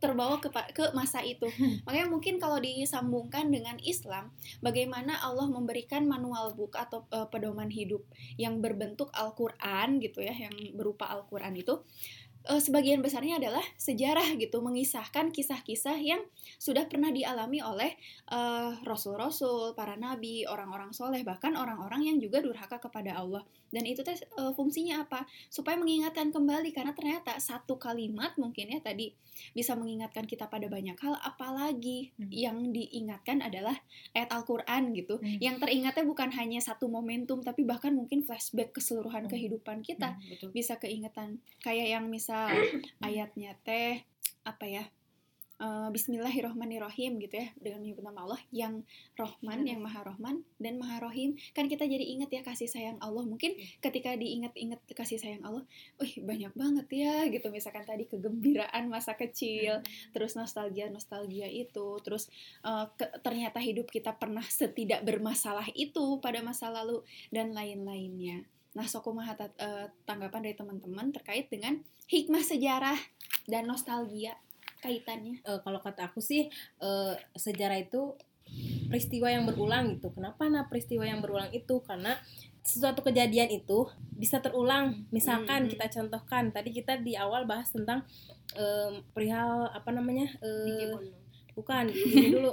terbawa 0.00 0.40
ke 0.40 0.48
ke 0.72 0.90
masa 0.96 1.20
itu. 1.20 1.44
Makanya 1.86 2.08
mungkin 2.08 2.40
kalau 2.40 2.56
disambungkan 2.62 3.52
dengan 3.52 3.76
Islam 3.84 4.32
bagaimana 4.64 5.20
Allah 5.20 5.46
memberikan 5.50 6.08
manual 6.08 6.56
book 6.56 6.78
atau 6.78 7.04
eh, 7.12 7.26
pedoman 7.28 7.68
hidup 7.68 8.02
yang 8.40 8.64
berbentuk 8.64 9.12
Al-Qur'an 9.12 10.00
gitu 10.00 10.24
ya 10.24 10.32
yang 10.32 10.54
berupa 10.72 11.10
Al-Qur'an 11.12 11.52
itu 11.52 11.84
eh, 12.48 12.60
sebagian 12.62 13.04
besarnya 13.04 13.36
adalah 13.36 13.62
sejarah 13.76 14.40
gitu 14.40 14.64
mengisahkan 14.64 15.36
kisah-kisah 15.36 16.00
yang 16.00 16.24
sudah 16.56 16.88
pernah 16.88 17.12
dialami 17.12 17.60
oleh 17.60 17.92
eh, 18.32 18.72
rasul-rasul, 18.88 19.76
para 19.76 20.00
nabi, 20.00 20.48
orang-orang 20.48 20.96
soleh 20.96 21.20
bahkan 21.20 21.52
orang-orang 21.60 22.08
yang 22.08 22.16
juga 22.16 22.40
durhaka 22.40 22.80
kepada 22.80 23.20
Allah 23.20 23.44
dan 23.70 23.82
itu 23.84 24.00
teh 24.00 24.14
eh, 24.14 24.52
fungsinya 24.52 25.02
apa 25.02 25.22
supaya 25.46 25.74
mengingatkan 25.74 26.28
kembali 26.28 26.70
karena 26.70 26.90
ternyata 26.90 27.38
satu 27.38 27.74
kalimat 27.76 28.34
mungkin 28.36 28.68
ya 28.68 28.78
tadi 28.78 29.14
bisa 29.50 29.72
mengingatkan 29.72 30.24
kita 30.24 30.46
pada 30.46 30.66
banyak 30.66 30.94
hal 30.96 31.16
apalagi 31.16 32.12
Hmm. 32.12 32.28
yang 32.28 32.56
diingatkan 32.68 33.40
adalah 33.40 33.78
ayat 34.12 34.28
Al-Qur'an 34.28 34.92
gitu 34.92 35.16
Hmm. 35.16 35.38
yang 35.38 35.56
teringatnya 35.56 36.02
bukan 36.02 36.30
hanya 36.30 36.58
satu 36.58 36.86
momentum 36.86 37.40
tapi 37.40 37.62
bahkan 37.62 37.90
mungkin 37.90 38.20
flashback 38.20 38.70
keseluruhan 38.72 39.26
Hmm. 39.26 39.32
kehidupan 39.32 39.80
kita 39.80 40.12
Hmm, 40.12 40.28
betul. 40.28 40.50
bisa 40.50 40.76
keingetan 40.76 41.38
kayak 41.58 41.88
yang 41.88 42.06
misal 42.06 42.50
ayatnya 43.00 43.56
teh 43.60 44.02
apa 44.42 44.64
ya 44.64 44.84
eh, 45.60 45.88
Bismillahirrohmanirrohim 45.92 47.20
gitu 47.20 47.36
ya 47.36 47.48
dengan 47.60 47.84
menyebut 47.84 48.02
nama 48.02 48.24
Allah 48.24 48.40
yang 48.50 48.82
Rohman 49.14 49.68
yang 49.68 49.84
Maha 49.84 50.08
Rohman 50.08 50.40
dan 50.56 50.80
Maha 50.80 51.04
Rohim. 51.04 51.36
Kan 51.52 51.68
kita 51.68 51.84
jadi 51.84 52.00
inget 52.00 52.32
ya 52.32 52.40
kasih 52.40 52.66
sayang 52.66 52.96
Allah. 53.04 53.22
Mungkin 53.28 53.54
ketika 53.84 54.16
diinget-inget 54.16 54.80
kasih 54.96 55.20
sayang 55.20 55.44
Allah, 55.44 55.62
wih 56.00 56.24
banyak 56.24 56.52
banget 56.56 56.86
ya 56.88 57.28
gitu. 57.28 57.52
Misalkan 57.52 57.84
tadi 57.84 58.08
kegembiraan 58.08 58.88
masa 58.88 59.14
kecil 59.14 59.84
terus 60.16 60.34
nostalgia 60.34 60.88
nostalgia 60.88 61.46
itu 61.46 62.00
terus 62.00 62.32
eh, 62.64 62.86
ke- 62.96 63.20
ternyata 63.20 63.60
hidup 63.60 63.92
kita 63.92 64.16
pernah 64.16 64.42
setidak 64.48 65.04
bermasalah 65.04 65.68
itu 65.76 66.18
pada 66.24 66.40
masa 66.40 66.72
lalu 66.72 67.04
dan 67.28 67.52
lain-lainnya. 67.52 68.48
Nah, 68.70 68.86
Sokumaha 68.86 69.34
tat- 69.34 69.58
eh, 69.58 69.90
tanggapan 70.06 70.46
dari 70.46 70.56
teman-teman 70.56 71.10
terkait 71.10 71.50
dengan 71.50 71.82
hikmah 72.06 72.42
sejarah 72.42 72.98
dan 73.50 73.66
nostalgia 73.66 74.38
kaitannya. 74.80 75.44
Eh, 75.44 75.60
kalau 75.62 75.78
kata 75.80 76.08
aku 76.10 76.20
sih 76.20 76.48
eh, 76.80 77.12
sejarah 77.36 77.78
itu 77.78 78.16
peristiwa 78.90 79.30
yang 79.30 79.46
berulang 79.46 79.94
gitu. 79.94 80.10
Kenapa 80.10 80.50
nah 80.50 80.66
peristiwa 80.66 81.06
yang 81.06 81.22
berulang 81.22 81.54
itu? 81.54 81.78
Karena 81.86 82.18
sesuatu 82.66 83.00
kejadian 83.06 83.48
itu 83.54 83.86
bisa 84.10 84.42
terulang. 84.42 85.06
Misalkan 85.14 85.64
Hmm. 85.66 85.70
kita 85.70 85.86
contohkan 85.88 86.50
tadi 86.50 86.74
kita 86.74 86.98
di 86.98 87.14
awal 87.14 87.46
bahas 87.46 87.70
tentang 87.70 88.02
em, 88.58 89.06
perihal 89.14 89.70
apa 89.70 89.90
namanya? 89.94 90.26
eh, 90.42 90.90
bukan 91.54 91.86
ini 92.14 92.30
dulu 92.34 92.50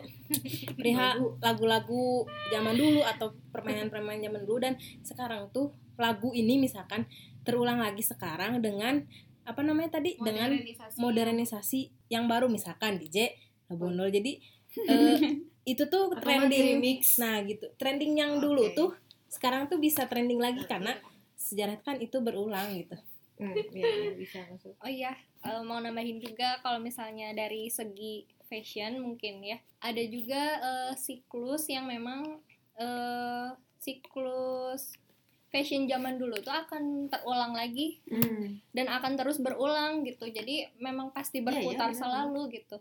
perihal 0.78 1.38
lagu-lagu 1.42 2.26
zaman 2.54 2.76
dulu 2.76 3.02
atau 3.06 3.34
permainan-permainan 3.54 4.30
zaman 4.30 4.42
dulu 4.46 4.60
dan 4.62 4.74
sekarang 5.02 5.50
tuh 5.54 5.72
lagu 5.98 6.30
ini 6.34 6.62
misalkan 6.62 7.10
terulang 7.42 7.80
lagi 7.82 8.04
sekarang 8.06 8.60
dengan 8.62 9.02
apa 9.48 9.64
namanya 9.64 9.96
tadi 9.98 10.20
dengan 10.20 10.52
Modernisasi. 11.00 12.12
yang 12.12 12.28
baru 12.28 12.52
misalkan 12.52 13.00
DJ 13.00 13.32
Labondol 13.72 14.12
jadi 14.12 14.36
eh, 14.92 15.18
itu 15.64 15.84
tuh 15.88 16.12
Atau 16.12 16.20
trending 16.20 16.78
remix. 16.78 17.16
nah 17.16 17.40
gitu 17.42 17.72
trending 17.80 18.20
yang 18.20 18.44
dulu 18.44 18.68
Oke. 18.68 18.76
tuh 18.76 18.90
sekarang 19.28 19.72
tuh 19.72 19.80
bisa 19.80 20.04
trending 20.06 20.40
lagi 20.40 20.64
karena 20.68 20.96
sejarah 21.36 21.80
kan 21.80 21.98
itu 21.98 22.20
berulang 22.20 22.76
gitu 22.76 23.00
Hmm, 23.38 23.54
iya, 23.70 23.86
iya, 23.86 24.12
bisa 24.18 24.42
masuk. 24.50 24.74
Oh 24.82 24.90
iya, 24.90 25.14
eh, 25.46 25.62
mau 25.62 25.78
nambahin 25.78 26.18
juga 26.18 26.58
kalau 26.66 26.82
misalnya 26.82 27.38
dari 27.38 27.70
segi 27.70 28.26
fashion 28.50 28.98
mungkin 28.98 29.46
ya, 29.46 29.62
ada 29.78 30.02
juga 30.10 30.42
eh, 30.58 30.94
siklus 30.98 31.70
yang 31.70 31.86
memang 31.86 32.42
eh, 32.82 33.54
siklus 33.78 34.98
fashion 35.48 35.86
zaman 35.86 36.16
dulu 36.16 36.36
tuh 36.38 36.52
akan 36.52 37.08
terulang 37.08 37.52
lagi 37.52 38.00
Hmm. 38.06 38.60
dan 38.70 38.88
akan 38.88 39.16
terus 39.16 39.38
berulang 39.38 40.04
gitu. 40.04 40.26
Jadi 40.26 40.68
memang 40.78 41.10
pasti 41.10 41.38
Iya, 41.38 41.42
iya, 41.42 41.48
berputar 41.56 41.90
benar, 41.90 42.00
selalu 42.00 42.42
gitu. 42.54 42.78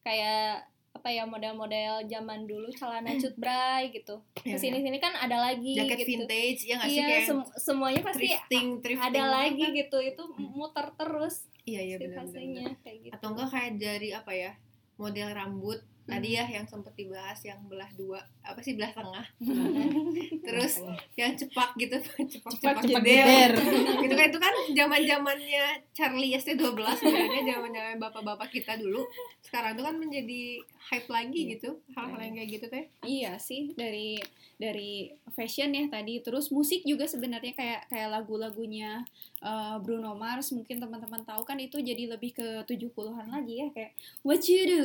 Kayak 0.00 0.66
apa 0.88 1.08
ya 1.08 1.22
model-model 1.24 1.94
zaman 2.04 2.42
dulu 2.44 2.66
celana 2.70 3.14
cutbray 3.14 3.92
gitu. 3.92 4.18
Iya, 4.40 4.54
Ke 4.54 4.58
sini-sini 4.58 4.98
kan 4.98 5.14
ada 5.14 5.38
lagi 5.38 5.72
Jaket 5.72 5.98
gitu. 6.00 6.08
vintage 6.16 6.60
ya 6.64 6.74
nggak 6.76 6.88
sih 6.88 6.96
Iya, 6.96 7.06
kayak 7.06 7.24
sem- 7.24 7.52
semuanya 7.56 8.00
pasti 8.02 8.26
thrifting, 8.26 8.66
thrifting 8.80 9.06
ada 9.06 9.20
gitu 9.20 9.30
lagi 9.30 9.62
kan. 9.64 9.78
gitu. 9.78 9.98
Itu 10.04 10.22
muter 10.34 10.86
terus 10.92 11.46
Iya 11.62 11.80
iya 11.84 11.96
benar 11.96 12.24
benar. 12.24 12.72
kayak 12.82 12.98
gitu. 13.00 13.12
Atau 13.14 13.28
enggak 13.30 13.48
kayak 13.48 13.72
dari 13.76 14.08
apa 14.10 14.32
ya 14.32 14.52
model 14.96 15.28
rambut 15.30 15.78
tadi 16.02 16.28
ya 16.32 16.48
yang 16.48 16.64
sempat 16.64 16.96
dibahas 16.96 17.36
yang 17.42 17.60
belah 17.62 17.92
dua 17.92 18.18
apa 18.48 18.60
sih 18.64 18.80
belah 18.80 18.88
tengah. 18.96 19.26
Terus 20.48 20.80
yang 21.20 21.36
cepak 21.36 21.76
gitu 21.76 21.96
cepak 22.32 22.52
cepak 22.56 22.80
cepak 22.80 23.04
jeder. 23.04 23.52
gitu 24.00 24.14
kan 24.18 24.26
itu 24.32 24.38
kan 24.40 24.54
zaman 24.72 25.00
zamannya 25.04 25.64
Charlie 25.92 26.32
ST12 26.32 26.80
sebenarnya 26.96 27.42
zaman 27.44 27.70
zaman 27.76 27.96
bapak-bapak 28.00 28.48
kita 28.48 28.80
dulu. 28.80 29.04
Sekarang 29.44 29.76
itu 29.76 29.82
kan 29.84 29.96
menjadi 30.00 30.42
hype 30.88 31.08
lagi 31.12 31.40
gitu 31.52 31.76
hal-hal 31.92 32.20
yang 32.24 32.34
kayak 32.40 32.50
gitu 32.56 32.66
teh. 32.72 32.84
Iya 33.04 33.36
sih 33.36 33.76
dari 33.76 34.16
dari 34.56 35.12
fashion 35.36 35.76
ya 35.76 35.84
tadi. 35.92 36.24
Terus 36.24 36.48
musik 36.48 36.82
juga 36.88 37.04
sebenarnya 37.04 37.52
kayak 37.52 37.80
kayak 37.92 38.08
lagu-lagunya 38.08 39.04
eh, 39.44 39.76
Bruno 39.84 40.16
Mars 40.16 40.50
mungkin 40.56 40.80
teman-teman 40.80 41.22
tahu 41.28 41.44
kan 41.44 41.60
itu 41.60 41.76
jadi 41.78 42.16
lebih 42.16 42.32
ke 42.32 42.64
70-an 42.64 43.28
lagi 43.28 43.60
ya 43.60 43.68
kayak 43.76 43.92
what 44.24 44.40
you 44.48 44.64
do? 44.64 44.84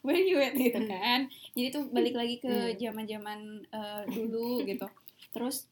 Where 0.00 0.16
you 0.16 0.40
at? 0.40 0.56
Gitu 0.56 0.80
kan. 0.88 1.28
Jadi 1.52 1.68
tuh 1.68 1.84
balik 1.92 2.16
lagi 2.16 2.40
ke 2.40 2.61
zaman-zaman 2.78 3.40
eh, 3.66 4.02
dulu 4.10 4.60
gitu. 4.70 4.86
Terus 5.34 5.66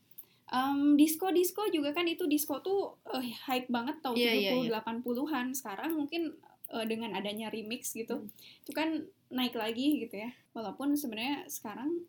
em, 0.51 0.99
disco 0.99 1.31
disco 1.31 1.63
juga 1.71 1.95
kan 1.95 2.07
itu 2.11 2.27
disco 2.27 2.59
tuh 2.61 2.99
eh, 3.15 3.31
hype 3.47 3.71
banget 3.71 4.03
tahun 4.03 4.19
Iya, 4.19 4.33
iya, 4.35 4.53
70 4.59 5.07
80-an 5.07 5.47
sekarang 5.55 5.91
mungkin 5.95 6.35
eh, 6.75 6.87
dengan 6.91 7.15
adanya 7.15 7.49
remix 7.49 7.95
gitu 7.95 8.27
itu 8.63 8.73
kan 8.75 9.07
naik 9.31 9.55
lagi 9.55 10.03
gitu 10.07 10.19
ya. 10.19 10.31
Walaupun 10.53 10.99
sebenarnya 10.99 11.47
sekarang 11.47 12.05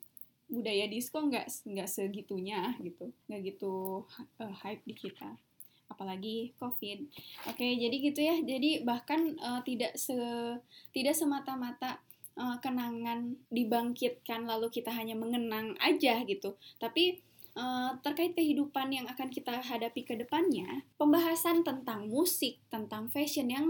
budaya 0.51 0.89
disco 0.89 1.21
nggak 1.21 1.47
nggak 1.69 1.87
segitunya 1.87 2.75
gitu. 2.81 3.13
Nggak 3.29 3.41
gitu 3.55 4.03
uh, 4.41 4.53
hype 4.65 4.83
di 4.83 4.97
kita. 4.97 5.37
Apalagi 5.87 6.51
covid. 6.57 7.07
Oke 7.47 7.77
jadi 7.77 7.95
gitu 8.01 8.19
ya. 8.19 8.35
Jadi 8.41 8.81
bahkan 8.81 9.37
uh, 9.37 9.61
tidak 9.61 9.95
se 9.95 10.17
tidak 10.91 11.13
semata-mata 11.13 12.01
uh, 12.37 12.57
kenangan 12.63 13.35
dibangkitkan 13.51 14.45
lalu 14.47 14.69
kita 14.71 14.91
hanya 14.93 15.17
mengenang 15.17 15.75
aja 15.79 16.23
gitu 16.23 16.55
tapi 16.77 17.19
uh, 17.55 17.97
terkait 18.05 18.35
kehidupan 18.35 18.91
yang 18.91 19.07
akan 19.07 19.27
kita 19.31 19.59
hadapi 19.59 20.03
ke 20.03 20.15
depannya 20.15 20.85
pembahasan 20.95 21.63
tentang 21.65 22.07
musik 22.07 22.59
tentang 22.71 23.11
fashion 23.11 23.51
yang 23.51 23.65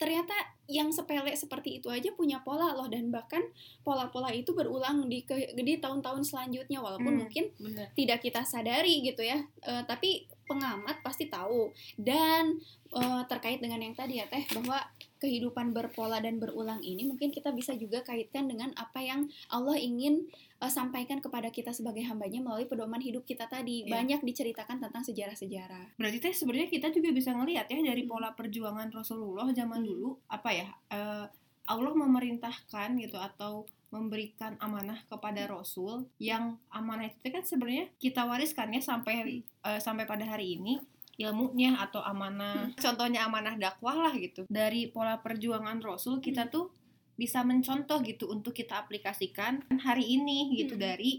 ternyata 0.00 0.34
yang 0.66 0.90
sepele 0.90 1.30
seperti 1.38 1.78
itu 1.78 1.86
aja 1.86 2.10
punya 2.18 2.42
pola 2.42 2.74
loh 2.74 2.90
dan 2.90 3.14
bahkan 3.14 3.38
pola-pola 3.86 4.34
itu 4.34 4.50
berulang 4.50 5.06
di 5.06 5.22
ke, 5.22 5.54
di 5.54 5.78
tahun-tahun 5.78 6.26
selanjutnya 6.26 6.82
walaupun 6.82 7.14
Hmm. 7.14 7.22
mungkin 7.22 7.44
bener 7.60 7.86
tidak 7.94 8.18
kita 8.24 8.42
sadari 8.42 8.98
gitu 9.06 9.22
ya 9.22 9.38
Eh, 9.62 9.82
tapi 9.86 10.26
pengamat 10.44 11.00
pasti 11.00 11.26
tahu 11.26 11.70
dan 11.96 12.58
eh, 12.90 13.22
terkait 13.26 13.58
dengan 13.58 13.78
yang 13.78 13.92
tadi 13.92 14.18
ya 14.18 14.26
teh 14.26 14.42
bahwa 14.52 14.82
kehidupan 15.16 15.70
berpola 15.70 16.18
dan 16.18 16.36
berulang 16.36 16.80
ini 16.80 17.04
mungkin 17.04 17.28
kita 17.28 17.50
bisa 17.50 17.72
juga 17.72 18.02
kaitkan 18.02 18.46
dengan 18.46 18.74
apa 18.74 18.98
yang 18.98 19.20
Allah 19.48 19.74
ingin 19.74 20.26
eh, 20.58 20.68
sampaikan 20.68 21.18
kepada 21.18 21.48
kita 21.48 21.70
sebagai 21.70 22.02
hambanya 22.02 22.38
melalui 22.38 22.66
pedoman 22.66 22.98
hidup 22.98 23.22
kita 23.22 23.46
tadi 23.46 23.82
Iya. 23.82 23.92
banyak 23.92 24.20
diceritakan 24.20 24.80
tentang 24.80 25.02
sejarah-sejarah 25.02 25.94
berarti 25.94 26.18
teh 26.18 26.32
sebenarnya 26.32 26.68
kita 26.68 26.90
juga 26.90 27.10
bisa 27.10 27.30
ngelihat 27.30 27.66
ya 27.66 27.78
dari 27.80 28.02
pola 28.02 28.30
perjuangan 28.30 28.90
Rasulullah 28.90 29.46
zaman 29.50 29.78
Hmm. 29.78 29.88
dulu 29.88 30.10
apa 30.26 30.50
ya 30.50 30.68
eh, 30.90 31.26
Allah 31.64 31.92
memerintahkan 31.92 32.98
gitu 32.98 33.14
atau 33.14 33.64
memberikan 33.92 34.56
amanah 34.56 35.04
kepada 35.04 35.44
Rasul 35.44 36.08
yang 36.16 36.56
amanah 36.72 37.12
itu 37.12 37.28
kan 37.28 37.44
sebenarnya 37.44 37.92
kita 38.00 38.24
wariskan 38.24 38.72
ya 38.72 38.80
sampai 38.80 39.12
hari- 39.14 39.44
eh, 39.62 39.78
sampai 39.78 40.08
pada 40.08 40.24
hari 40.24 40.56
ini 40.56 40.80
ilmunya 41.20 41.76
atau 41.76 42.00
amanah. 42.00 42.72
Contohnya 42.80 43.28
amanah 43.28 43.60
dakwah 43.60 43.94
lah 43.94 44.16
gitu. 44.16 44.48
Dari 44.48 44.88
pola 44.88 45.20
perjuangan 45.20 45.78
Rasul 45.84 46.18
kita 46.18 46.48
tuh 46.48 46.72
bisa 47.12 47.44
mencontoh 47.44 48.00
gitu 48.00 48.32
untuk 48.32 48.56
kita 48.56 48.80
aplikasikan 48.80 49.60
hari 49.84 50.16
ini 50.16 50.56
gitu 50.56 50.74
Hmm. 50.74 50.82
dari 50.82 51.12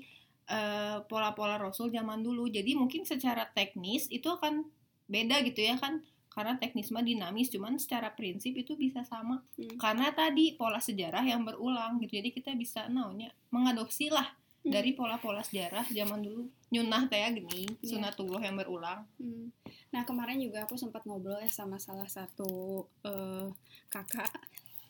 eh, 0.44 1.00
pola-pola 1.08 1.56
Rasul 1.56 1.88
zaman 1.88 2.20
dulu. 2.20 2.52
Jadi 2.52 2.76
mungkin 2.76 3.08
secara 3.08 3.48
teknis 3.48 4.12
itu 4.12 4.28
akan 4.28 4.68
beda 5.08 5.40
gitu 5.46 5.64
ya 5.64 5.80
kan 5.80 6.04
karena 6.34 6.58
teknis 6.58 6.90
mah 6.90 7.02
dinamis 7.02 7.48
cuman 7.48 7.78
secara 7.78 8.10
prinsip 8.10 8.52
itu 8.54 8.74
bisa 8.74 9.06
sama 9.06 9.46
Hmm. 9.54 9.78
karena 9.78 10.10
tadi 10.10 10.54
pola 10.54 10.78
sejarah 10.78 11.22
yang 11.22 11.42
berulang 11.42 12.02
gitu 12.02 12.18
jadi 12.18 12.30
kita 12.30 12.52
bisa 12.54 12.86
naunya 12.88 13.30
mengadopsi 13.48 14.10
lah 14.10 14.34
Hmm. 14.60 14.72
dari 14.72 14.92
pola-pola 14.92 15.44
sejarah 15.44 15.86
zaman 15.88 16.20
dulu 16.20 16.48
nyunah 16.70 17.06
teh 17.06 17.22
gini 17.32 17.68
Iya. 17.80 17.96
sunatullah 17.96 18.42
yang 18.42 18.56
berulang 18.56 19.06
Hmm. 19.16 19.54
Nah 19.90 20.02
kemarin 20.02 20.42
juga 20.42 20.66
aku 20.66 20.74
sempat 20.74 21.06
ngobrol 21.06 21.38
ya 21.38 21.46
sama 21.48 21.78
salah 21.78 22.10
satu 22.10 22.82
eh, 23.04 23.46
kakak 23.88 24.34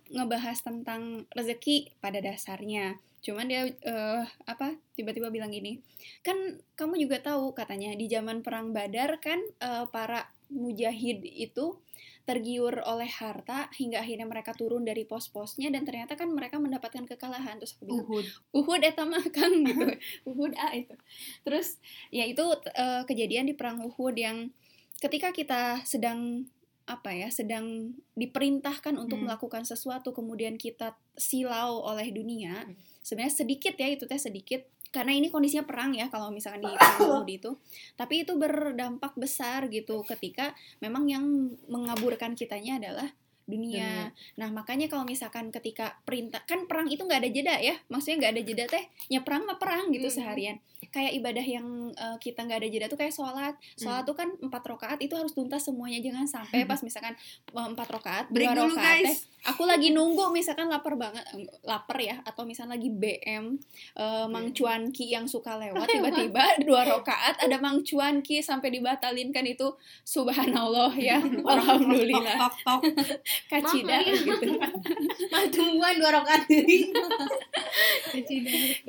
ngebahas 0.10 0.60
tentang 0.60 1.26
rezeki 1.32 1.92
pada 1.98 2.20
dasarnya. 2.20 2.96
Cuman 3.20 3.48
dia 3.48 3.64
eh, 3.66 4.24
apa 4.46 4.76
tiba-tiba 4.94 5.28
bilang 5.28 5.48
gini, 5.50 5.80
kan 6.22 6.36
kamu 6.76 7.00
juga 7.00 7.24
tahu 7.24 7.52
katanya 7.52 7.96
di 7.96 8.08
zaman 8.08 8.44
perang 8.44 8.72
Badar 8.72 9.20
kan 9.20 9.40
eh, 9.40 9.86
para 9.90 10.28
mujahid 10.52 11.24
itu 11.24 11.80
tergiur 12.24 12.80
oleh 12.88 13.08
harta 13.12 13.68
hingga 13.76 14.00
akhirnya 14.00 14.24
mereka 14.24 14.56
turun 14.56 14.88
dari 14.88 15.04
pos-posnya 15.04 15.68
dan 15.68 15.84
ternyata 15.84 16.16
kan 16.16 16.32
mereka 16.32 16.56
mendapatkan 16.56 17.04
kekalahan 17.04 17.60
terus 17.60 17.76
aku 17.76 17.84
bilang 17.92 18.08
Uhud 18.08 18.26
Uhud 18.56 18.80
eta 18.80 19.04
mah 19.04 19.28
Kang 19.28 19.64
gitu. 19.68 19.88
Uhud 20.24 20.56
A 20.56 20.72
itu. 20.72 20.96
Terus 21.44 21.84
ya 22.16 22.24
itu 22.24 22.44
eh, 22.72 23.04
kejadian 23.04 23.52
di 23.52 23.56
perang 23.60 23.84
Uhud 23.84 24.16
yang 24.16 24.56
ketika 25.04 25.36
kita 25.36 25.84
sedang 25.84 26.48
apa 26.84 27.16
ya, 27.16 27.32
sedang 27.32 27.96
diperintahkan 28.16 29.00
untuk 29.00 29.20
Hmm. 29.20 29.28
melakukan 29.32 29.64
sesuatu 29.64 30.12
kemudian 30.12 30.60
kita 30.60 30.96
silau 31.16 31.84
oleh 31.84 32.12
dunia. 32.12 32.68
Hmm. 32.68 32.76
Sebenarnya 33.04 33.36
sedikit 33.36 33.76
ya 33.76 33.88
itu 33.92 34.08
teh 34.08 34.20
sedikit 34.20 34.64
karena 34.94 35.18
ini 35.18 35.34
kondisinya 35.34 35.66
perang 35.66 35.98
ya 35.98 36.08
kalau 36.14 36.30
misalkan 36.30 36.62
di 36.62 36.70
Uhud 37.02 37.26
itu. 37.26 37.58
Tapi 37.98 38.22
itu 38.22 38.38
berdampak 38.38 39.18
besar 39.18 39.66
gitu 39.74 40.06
ketika 40.06 40.54
memang 40.78 41.10
yang 41.10 41.26
mengaburkan 41.66 42.38
kitanya 42.38 42.78
adalah 42.78 43.10
dunia. 43.44 44.08
Nah 44.36 44.50
makanya 44.50 44.88
kalau 44.88 45.04
misalkan 45.04 45.50
ketika 45.50 46.00
perintah 46.04 46.40
kan 46.44 46.64
perang 46.64 46.88
itu 46.88 47.04
nggak 47.04 47.20
ada 47.20 47.30
jeda 47.30 47.56
ya, 47.60 47.76
maksudnya 47.88 48.24
nggak 48.24 48.34
ada 48.34 48.42
jeda 48.42 48.64
teh, 48.68 48.84
ya 49.08 49.20
perang 49.20 49.44
mah 49.44 49.58
perang 49.58 49.92
gitu 49.92 50.08
Hmm. 50.08 50.16
seharian. 50.16 50.58
Kayak 50.88 51.16
ibadah 51.16 51.42
yang 51.42 51.68
eh, 51.92 52.18
kita 52.18 52.44
nggak 52.44 52.60
ada 52.60 52.70
jeda 52.70 52.86
tuh 52.86 52.96
kayak 52.96 53.12
sholat, 53.12 53.56
sholat 53.76 54.04
tuh 54.04 54.14
kan 54.14 54.30
empat 54.38 54.64
rakaat 54.64 55.00
itu 55.00 55.14
harus 55.14 55.32
tuntas 55.32 55.64
semuanya, 55.64 56.00
jangan 56.00 56.24
sampai 56.24 56.64
pas 56.66 56.80
misalkan 56.80 57.16
eh, 57.50 57.68
empat 57.68 57.88
rakaat, 57.90 58.26
break 58.30 58.48
dua 58.48 58.58
dulu 58.64 58.76
rakaat 58.76 59.00
teh, 59.02 59.18
aku 59.44 59.64
lagi 59.64 59.90
nunggu 59.90 60.30
misalkan 60.30 60.68
lapar 60.68 60.94
banget, 60.94 61.24
eh, 61.32 61.44
lapar 61.64 61.98
ya, 61.98 62.20
atau 62.24 62.44
misalkan 62.44 62.76
lagi 62.76 62.90
BM 62.90 63.60
eh, 63.96 64.26
Mang 64.28 64.52
Cuanki 64.52 65.10
yang 65.10 65.26
suka 65.26 65.56
lewat 65.58 65.84
tiba-tiba 65.90 66.44
dua 66.64 66.82
rakaat 66.86 67.42
ada 67.42 67.58
Mang 67.58 67.82
Cuanki 67.82 68.40
sampai 68.40 68.70
dibatalin 68.70 69.32
kan 69.32 69.44
itu 69.44 69.74
subhanallah 70.04 70.94
ya, 70.96 71.18
alhamdulillah. 71.54 72.38
Tok 72.38 72.56
tok 72.62 72.82
tok 72.94 73.08
kacida 73.50 73.98
ya. 74.02 74.14
gitu. 74.14 74.52
Mah 75.34 75.46
tungguan 75.50 75.96
dua 76.00 76.10
rakaat 76.22 76.46
deui. 76.50 76.90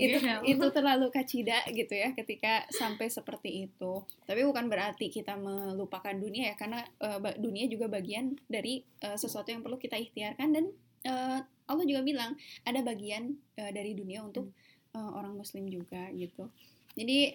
itu 0.04 0.18
itu 0.44 0.66
terlalu 0.70 1.08
kacida 1.08 1.64
gitu 1.72 1.94
ya 1.94 2.12
ketika 2.12 2.68
sampai 2.68 3.08
seperti 3.08 3.68
itu. 3.68 3.92
Tapi 4.28 4.40
bukan 4.44 4.68
berarti 4.68 5.08
kita 5.08 5.36
melupakan 5.36 6.12
dunia 6.12 6.52
ya 6.52 6.56
karena 6.56 6.84
ba- 6.98 7.36
dunia 7.36 7.64
juga 7.68 7.88
bagian 7.88 8.36
dari 8.48 8.84
eh, 9.00 9.16
sesuatu 9.16 9.48
yang 9.52 9.64
perlu 9.64 9.80
kita 9.80 9.96
ikhtiarkan 9.96 10.48
dan 10.52 10.64
eh, 11.04 11.40
Allah 11.64 11.84
juga 11.88 12.04
bilang 12.04 12.36
ada 12.64 12.80
bagian 12.84 13.32
eh, 13.56 13.72
dari 13.72 13.96
dunia 13.96 14.20
untuk 14.24 14.52
eh, 14.92 15.10
orang 15.16 15.36
muslim 15.36 15.64
juga 15.68 16.12
gitu. 16.12 16.48
Jadi 16.94 17.34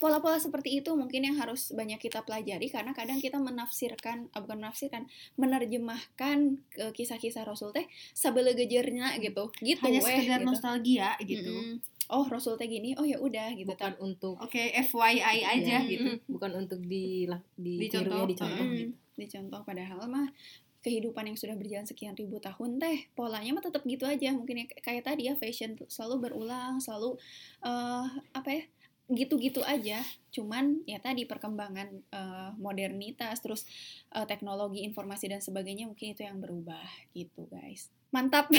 pola-pola 0.00 0.36
seperti 0.36 0.80
itu 0.80 0.90
mungkin 0.92 1.20
yang 1.22 1.36
harus 1.36 1.70
banyak 1.70 2.00
kita 2.00 2.24
pelajari 2.24 2.66
karena 2.66 2.90
kadang 2.90 3.20
kita 3.20 3.36
menafsirkan 3.36 4.32
ah, 4.32 4.40
bukan 4.40 4.56
menafsirkan 4.58 5.04
menerjemahkan 5.36 6.38
ke 6.66 6.84
kisah-kisah 6.92 7.44
Rasul 7.44 7.70
teh 7.70 7.84
sabelegejernya 8.12 9.20
gitu 9.20 9.52
gitu 9.60 9.80
hanya 9.82 10.00
weh, 10.00 10.08
sekedar 10.10 10.40
gitu. 10.40 10.48
nostalgia 10.48 11.10
gitu 11.20 11.52
Mm-mm. 11.52 11.76
oh 12.08 12.24
Rasul 12.24 12.56
teh 12.56 12.64
gini 12.64 12.96
oh 12.96 13.04
ya 13.04 13.20
udah 13.20 13.52
gitu 13.52 13.68
Bukan 13.68 13.94
untuk 14.00 14.34
oke 14.36 14.62
FYI 14.82 15.20
aja 15.44 15.76
Iya. 15.78 15.86
gitu 15.86 16.08
bukan 16.26 16.50
untuk 16.56 16.80
di 16.82 17.28
di 17.54 17.72
Dicontoh. 17.78 18.16
ya, 18.16 18.24
dicontoh 18.24 18.64
Mm, 18.64 18.74
gitu. 18.74 18.92
dicontoh 19.16 19.60
padahal 19.62 20.00
mah 20.06 20.32
kehidupan 20.80 21.28
yang 21.28 21.36
sudah 21.36 21.52
berjalan 21.54 21.84
sekian 21.84 22.16
ribu 22.16 22.40
tahun 22.40 22.80
teh 22.80 23.12
polanya 23.12 23.52
mah 23.52 23.60
tetap 23.60 23.84
gitu 23.84 24.08
aja 24.08 24.32
mungkin 24.32 24.64
ya 24.64 24.66
kayak 24.80 25.04
tadi 25.04 25.28
ya 25.28 25.36
fashion 25.36 25.76
tuh 25.76 25.84
selalu 25.86 26.24
berulang 26.26 26.80
selalu 26.80 27.20
eh 27.60 28.06
apa 28.32 28.48
ya 28.48 28.64
gitu-gitu 29.10 29.60
aja. 29.66 30.00
Cuman 30.30 30.86
ya 30.86 31.02
tadi 31.02 31.26
perkembangan 31.26 31.88
eh, 31.90 32.50
modernitas 32.56 33.42
terus 33.42 33.66
eh, 34.14 34.24
teknologi 34.24 34.86
informasi 34.86 35.26
dan 35.26 35.42
sebagainya 35.42 35.90
mungkin 35.90 36.14
itu 36.14 36.22
yang 36.22 36.38
berubah 36.38 36.86
gitu 37.12 37.50
guys. 37.50 37.90
Mantap. 38.14 38.50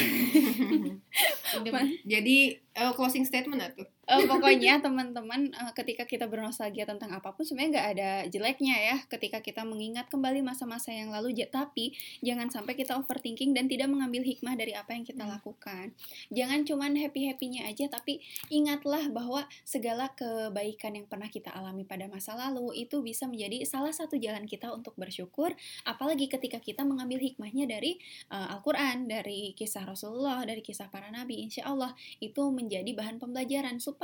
Jadi 2.12 2.38
eh, 2.60 2.94
closing 2.96 3.24
statement 3.24 3.64
atuh. 3.64 3.88
Eh, 4.12 4.28
pokoknya 4.28 4.84
teman-teman 4.84 5.56
eh, 5.56 5.72
ketika 5.72 6.04
kita 6.04 6.28
bernostalgia 6.28 6.84
tentang 6.84 7.16
apa 7.16 7.32
pun 7.32 7.48
sebenarnya 7.48 7.72
nggak 7.72 7.90
ada 7.96 8.12
jeleknya 8.28 8.76
ya. 8.76 8.96
Ketika 9.08 9.40
kita 9.40 9.64
mengingat 9.64 10.12
kembali 10.12 10.44
masa-masa 10.44 10.92
yang 10.92 11.16
lalu 11.16 11.32
tapi 11.48 11.96
jangan 12.20 12.52
sampai 12.52 12.76
kita 12.76 13.00
overthinking 13.00 13.56
dan 13.56 13.72
tidak 13.72 13.88
mengambil 13.88 14.22
hikmah 14.28 14.60
dari 14.60 14.76
apa 14.76 14.92
yang 14.92 15.08
kita 15.08 15.24
lakukan. 15.24 15.96
Jangan 16.28 16.68
cuman 16.68 17.00
happy 17.00 17.32
happynya 17.32 17.72
aja 17.72 17.88
tapi 17.88 18.20
ingatlah 18.52 19.08
bahwa 19.16 19.48
segala 19.64 20.12
kebaikan 20.12 21.00
yang 21.00 21.08
pernah 21.08 21.32
kita 21.32 21.48
alami 21.56 21.88
pada 21.88 22.12
masa 22.12 22.36
lalu 22.36 22.84
itu 22.84 23.00
bisa 23.00 23.32
menjadi 23.32 23.64
salah 23.64 23.96
satu 23.96 24.20
jalan 24.20 24.44
kita 24.44 24.76
untuk 24.76 24.92
bersyukur. 25.00 25.56
Apalagi 25.88 26.28
ketika 26.28 26.60
kita 26.60 26.84
mengambil 26.84 27.24
hikmahnya 27.24 27.64
dari 27.64 27.96
eh, 28.28 28.54
Al-Quran 28.60 29.08
dari 29.08 29.56
kisah 29.56 29.88
Rasulullah 29.88 30.44
dari 30.44 30.60
kisah 30.60 30.92
para 30.92 31.08
nabi 31.08 31.48
insya 31.48 31.72
Allah 31.72 31.96
itu 32.20 32.52
menjadi 32.52 32.92
bahan 32.92 33.18
pembelajaran 33.18 33.80
supaya 33.80 34.01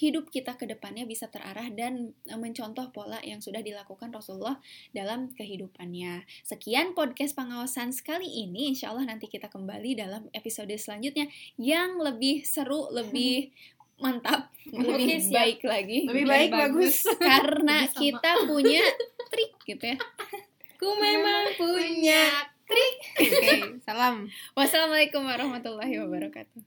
hidup 0.00 0.32
kita 0.32 0.56
ke 0.56 0.64
depannya 0.64 1.04
bisa 1.04 1.28
terarah 1.28 1.68
dan 1.74 2.16
eh, 2.24 2.38
mencontoh 2.40 2.88
pola 2.94 3.20
yang 3.20 3.44
sudah 3.44 3.60
dilakukan 3.60 4.08
Rasulullah 4.08 4.56
dalam 4.96 5.28
kehidupannya. 5.36 6.24
Sekian 6.46 6.96
podcast 6.96 7.36
pengawasan 7.36 7.92
sekali 7.92 8.24
ini. 8.24 8.72
Insya 8.72 8.94
Allah 8.94 9.04
nanti 9.04 9.28
kita 9.28 9.52
kembali 9.52 9.98
dalam 9.98 10.32
episode 10.32 10.72
selanjutnya 10.72 11.28
yang 11.60 12.00
lebih 12.00 12.46
seru, 12.48 12.88
lebih 12.88 13.52
mantap, 14.02 14.50
lebih 14.66 15.20
siap. 15.20 15.36
baik 15.36 15.60
lagi. 15.62 15.98
Lebih 16.08 16.24
baik 16.26 16.50
bagus. 16.50 17.06
Karena 17.20 17.86
Sama. 17.86 17.98
kita 18.00 18.30
punya 18.48 18.82
trik 19.30 19.52
gitu 19.68 19.84
ya. 19.94 19.98
Ku 20.80 20.98
memang 20.98 21.54
punya 21.54 22.50
Oke, 22.72 23.78
salam. 23.84 24.32
Wassalamualaikum 24.56 25.22
warahmatullahi 25.28 25.92
wabarakatuh. 26.00 26.64